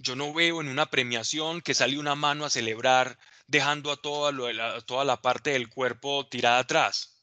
[0.02, 4.32] Yo no veo en una premiación que sale una mano a celebrar dejando a toda,
[4.32, 7.22] la, toda la parte del cuerpo tirada atrás.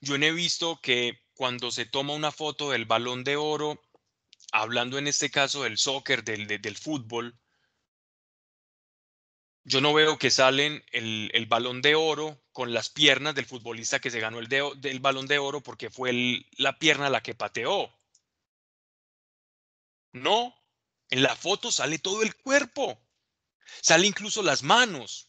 [0.00, 3.80] Yo no he visto que cuando se toma una foto del balón de oro,
[4.52, 7.38] hablando en este caso del soccer, del, del fútbol,
[9.64, 14.00] yo no veo que salen el, el, balón de oro con las piernas del futbolista
[14.00, 17.90] que se ganó el del balón de oro porque fue la pierna la que pateó.
[20.12, 20.54] No,
[21.10, 23.00] en la foto sale todo el cuerpo.
[23.80, 25.28] Sale incluso las manos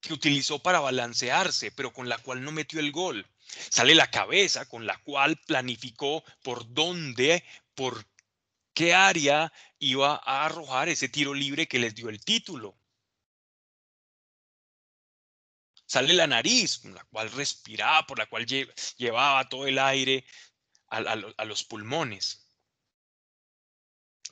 [0.00, 3.26] que utilizó para balancearse, pero con la cual no metió el gol.
[3.70, 7.44] Sale la cabeza con la cual planificó por dónde,
[7.74, 8.04] por
[8.74, 12.76] qué área iba a arrojar ese tiro libre que les dio el título.
[15.86, 18.46] Sale la nariz, con la cual respiraba, por la cual
[18.96, 20.24] llevaba todo el aire
[20.88, 22.41] a, a los pulmones.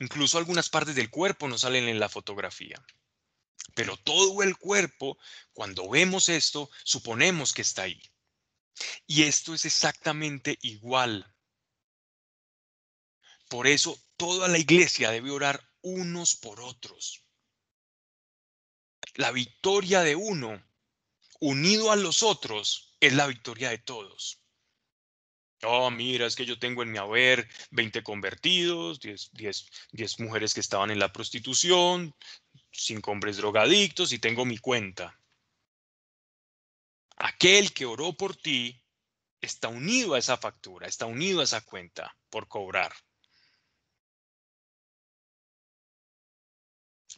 [0.01, 2.83] Incluso algunas partes del cuerpo no salen en la fotografía.
[3.75, 5.19] Pero todo el cuerpo,
[5.53, 8.01] cuando vemos esto, suponemos que está ahí.
[9.05, 11.31] Y esto es exactamente igual.
[13.47, 17.23] Por eso toda la iglesia debe orar unos por otros.
[19.13, 20.67] La victoria de uno
[21.39, 24.40] unido a los otros es la victoria de todos.
[25.63, 30.53] Oh, mira, es que yo tengo en mi haber 20 convertidos, 10, 10, 10 mujeres
[30.53, 32.15] que estaban en la prostitución,
[32.71, 35.19] 5 hombres drogadictos y tengo mi cuenta.
[37.17, 38.81] Aquel que oró por ti
[39.41, 42.91] está unido a esa factura, está unido a esa cuenta por cobrar.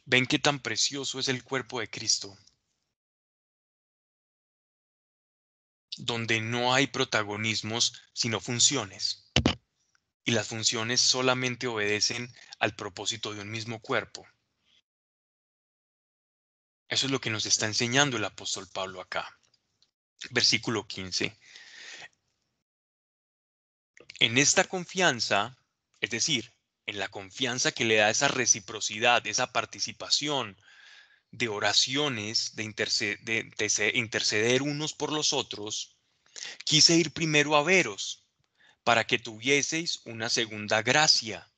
[0.04, 2.36] ¿Ven qué tan precioso es el cuerpo de Cristo?
[5.96, 9.30] Donde no hay protagonismos, sino funciones.
[10.24, 14.26] Y las funciones solamente obedecen al propósito de un mismo cuerpo.
[16.88, 19.38] Eso es lo que nos está enseñando el apóstol Pablo acá
[20.30, 21.36] versículo 15.
[24.20, 25.56] En esta confianza,
[26.00, 26.52] es decir,
[26.86, 30.56] en la confianza que le da esa reciprocidad, esa participación
[31.36, 32.62] de oraciones, de,
[33.94, 35.96] interceder, unos por los otros,
[36.64, 38.26] quise ir primero a veros
[38.84, 41.50] para que tuvieseis una segunda gracia.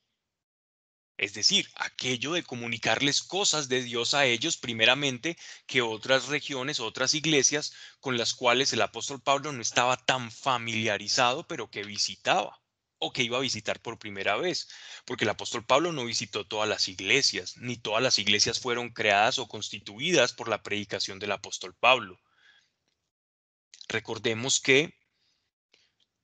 [1.17, 7.13] Es decir, aquello de comunicarles cosas de Dios a ellos primeramente que otras regiones, otras
[7.13, 12.59] iglesias con las cuales el apóstol Pablo no estaba tan familiarizado, pero que visitaba
[12.99, 14.69] o que iba a visitar por primera vez,
[15.05, 19.39] porque el apóstol Pablo no visitó todas las iglesias, ni todas las iglesias fueron creadas
[19.39, 22.19] o constituidas por la predicación del apóstol Pablo.
[23.87, 24.96] Recordemos que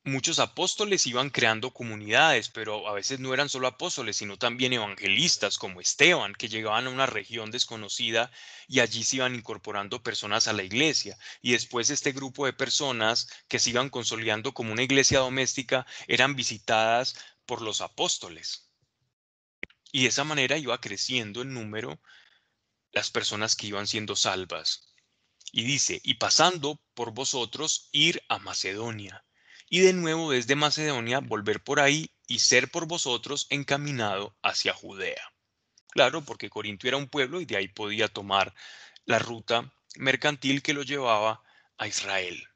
[0.05, 5.57] muchos apóstoles iban creando comunidades, pero a veces no eran solo apóstoles, sino también evangelistas
[5.57, 8.29] como Esteban, que llegaban a una región desconocida
[8.67, 11.17] y allí se iban incorporando personas a la iglesia.
[11.41, 16.35] Y después este grupo de personas que se iban consolidando como una iglesia doméstica eran
[16.35, 17.15] visitadas
[17.45, 18.69] por los apóstoles.
[19.91, 22.01] Y de esa manera iba creciendo el número
[22.91, 24.93] las personas que iban siendo salvas.
[25.51, 29.22] Y dice, y pasando por vosotros, ir a Macedonia
[29.73, 35.33] y de nuevo desde Macedonia volver por ahí y ser por vosotros encaminado hacia Judea.
[35.87, 38.53] Claro, porque Corinto era un pueblo y de ahí podía tomar
[39.05, 41.41] la ruta mercantil que lo llevaba
[41.79, 42.47] a Israel.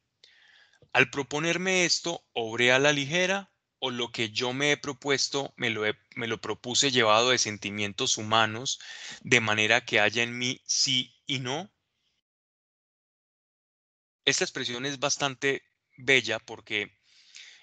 [0.94, 5.72] Al proponerme esto, ¿obré a la ligera o lo que yo me he propuesto me
[5.72, 5.86] lo,
[6.16, 8.80] me lo propuse llevado de sentimientos humanos,
[9.22, 11.72] de manera que haya en mí sí y no?
[14.24, 15.64] Esta expresión es bastante
[15.98, 16.97] bella porque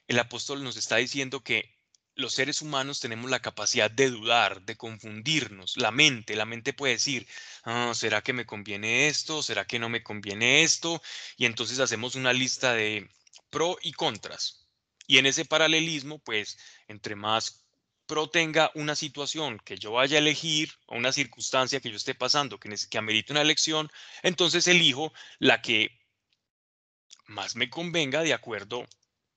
[0.09, 1.75] el apóstol nos está diciendo que
[2.17, 5.77] los seres humanos tenemos la capacidad de dudar, de confundirnos.
[5.77, 7.27] La mente, la mente puede decir,
[7.65, 9.43] ah, ¿será que me conviene esto?
[9.43, 11.03] ¿Será que no me conviene esto?
[11.37, 13.11] Y entonces hacemos una lista de
[13.51, 14.69] pro y contras.
[15.07, 16.57] Y en ese paralelismo, pues,
[16.89, 17.65] entre más
[18.07, 22.15] pro tenga una situación que yo vaya a elegir o una circunstancia que yo esté
[22.15, 23.91] pasando que, que amerite una elección,
[24.23, 25.99] entonces elijo la que
[27.27, 28.87] más me convenga de acuerdo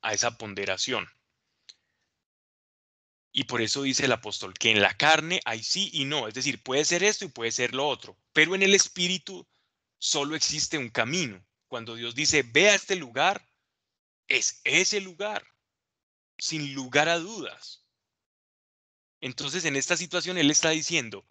[0.01, 1.07] a esa ponderación.
[3.31, 6.33] Y por eso dice el apóstol que en la carne hay sí y no, es
[6.33, 9.47] decir, puede ser esto y puede ser lo otro, pero en el espíritu
[9.99, 11.45] solo existe un camino.
[11.67, 13.47] Cuando Dios dice, ve a este lugar,
[14.27, 15.45] es ese lugar,
[16.37, 17.83] sin lugar a dudas.
[19.21, 21.25] Entonces, en esta situación, Él está diciendo,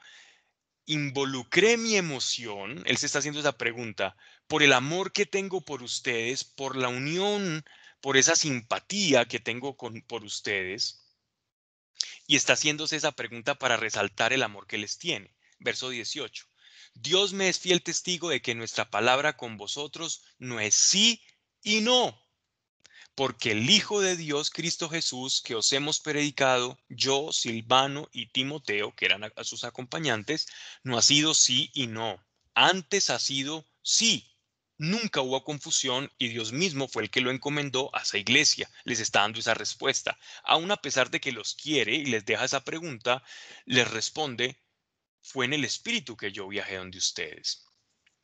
[0.86, 4.16] involucré mi emoción, Él se está haciendo esa pregunta,
[4.46, 7.64] por el amor que tengo por ustedes, por la unión
[8.06, 11.10] por esa simpatía que tengo con, por ustedes.
[12.28, 15.34] Y está haciéndose esa pregunta para resaltar el amor que les tiene.
[15.58, 16.46] Verso 18.
[16.94, 21.20] Dios me es fiel testigo de que nuestra palabra con vosotros no es sí
[21.64, 22.16] y no.
[23.16, 28.94] Porque el Hijo de Dios, Cristo Jesús, que os hemos predicado, yo, Silvano y Timoteo,
[28.94, 30.46] que eran a sus acompañantes,
[30.84, 32.24] no ha sido sí y no.
[32.54, 34.35] Antes ha sido sí
[34.78, 38.68] Nunca hubo confusión y Dios mismo fue el que lo encomendó a esa iglesia.
[38.84, 40.18] Les está dando esa respuesta.
[40.44, 43.22] Aún a pesar de que los quiere y les deja esa pregunta,
[43.64, 44.60] les responde,
[45.22, 47.64] fue en el Espíritu que yo viajé donde ustedes.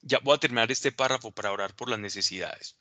[0.02, 2.76] Ya voy a terminar este párrafo para orar por las necesidades.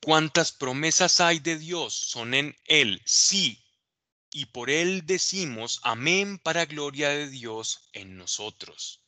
[0.00, 1.94] ¿Cuántas promesas hay de Dios?
[1.94, 3.65] Son en Él, sí,
[4.36, 9.02] y por él decimos amén para gloria de Dios en nosotros.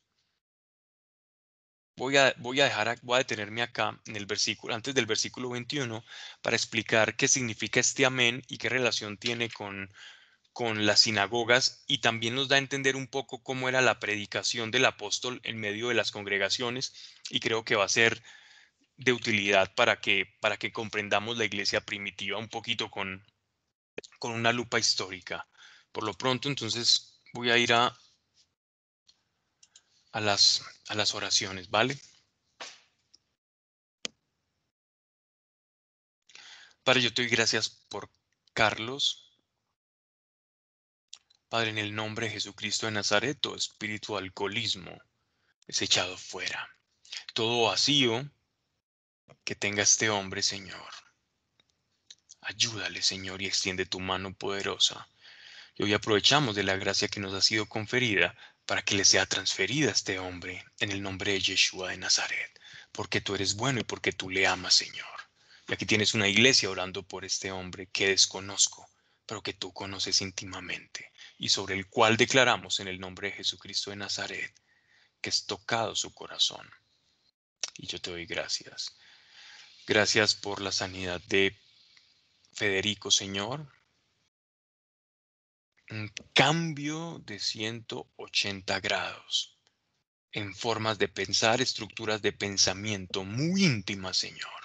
[1.96, 5.50] Voy a, voy a dejar, voy a detenerme acá en el versículo, antes del versículo
[5.50, 6.02] 21,
[6.40, 9.92] para explicar qué significa este amén y qué relación tiene con,
[10.54, 14.70] con las sinagogas y también nos da a entender un poco cómo era la predicación
[14.70, 16.94] del apóstol en medio de las congregaciones
[17.28, 18.22] y creo que va a ser
[18.96, 23.26] de utilidad para que, para que comprendamos la iglesia primitiva un poquito con,
[24.18, 25.46] con una lupa histórica.
[25.92, 27.96] Por lo pronto, entonces voy a ir a,
[30.12, 31.98] a, las, a las oraciones, ¿vale?
[36.82, 38.10] Padre, yo te doy gracias por
[38.54, 39.30] Carlos.
[41.48, 44.98] Padre, en el nombre de Jesucristo de Nazaret, todo espíritu alcoholismo
[45.66, 46.68] es echado fuera.
[47.34, 48.30] Todo vacío
[49.44, 50.90] que tenga este hombre, Señor.
[52.48, 55.06] Ayúdale, Señor, y extiende tu mano poderosa.
[55.76, 58.34] Y hoy aprovechamos de la gracia que nos ha sido conferida
[58.64, 62.58] para que le sea transferida a este hombre en el nombre de Yeshua de Nazaret,
[62.90, 65.06] porque tú eres bueno y porque tú le amas, Señor.
[65.68, 68.88] Y aquí tienes una iglesia orando por este hombre que desconozco,
[69.26, 73.90] pero que tú conoces íntimamente y sobre el cual declaramos en el nombre de Jesucristo
[73.90, 74.54] de Nazaret
[75.20, 76.66] que es tocado su corazón.
[77.76, 78.96] Y yo te doy gracias.
[79.86, 81.54] Gracias por la sanidad de
[82.58, 83.72] Federico, Señor.
[85.90, 89.56] Un cambio de 180 grados
[90.32, 94.60] en formas de pensar, estructuras de pensamiento muy íntimas, Señor.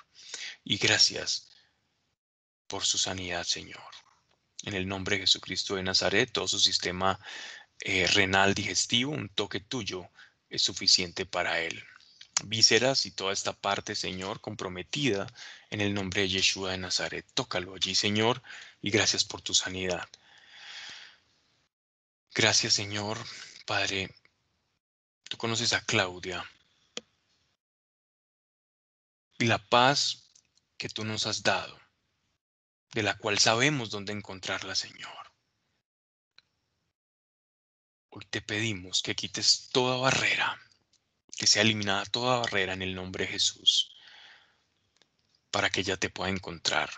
[0.64, 1.52] Y gracias
[2.66, 3.92] por su sanidad, Señor.
[4.64, 7.20] En el nombre de Jesucristo de Nazaret, todo su sistema
[7.80, 10.10] eh, renal digestivo, un toque tuyo
[10.50, 11.84] es suficiente para él.
[12.46, 15.28] Vísceras y toda esta parte, Señor, comprometida
[15.70, 17.26] en el nombre de Yeshua de Nazaret.
[17.34, 18.42] Tócalo allí, Señor,
[18.82, 20.08] y gracias por tu sanidad.
[22.34, 23.20] Gracias, Señor,
[23.66, 24.10] Padre.
[25.30, 26.44] Tú conoces a Claudia.
[29.38, 30.30] Y la paz
[30.78, 31.80] que tú nos has dado,
[32.94, 35.32] de la cual sabemos dónde encontrarla, Señor.
[38.10, 40.62] Hoy te pedimos que quites toda barrera,
[41.44, 43.92] que sea eliminada toda barrera en el nombre de Jesús,
[45.52, 46.90] para que ella te pueda encontrar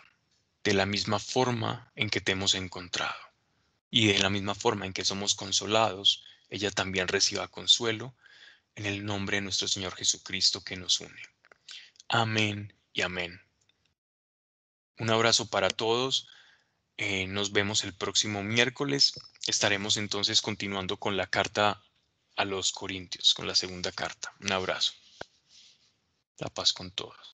[0.64, 3.20] de la misma forma en que te hemos encontrado.
[3.90, 8.16] Y de la misma forma en que somos consolados, ella también reciba consuelo
[8.76, 11.24] en el nombre de nuestro Señor Jesucristo que nos une.
[12.08, 13.42] Amén y amén.
[15.00, 16.28] Un abrazo para todos.
[16.98, 19.14] Eh, nos vemos el próximo miércoles.
[19.48, 21.82] Estaremos entonces continuando con la carta
[22.36, 24.34] a los Corintios, con la segunda carta.
[24.42, 24.94] Un abrazo.
[26.38, 27.16] La paz con todos.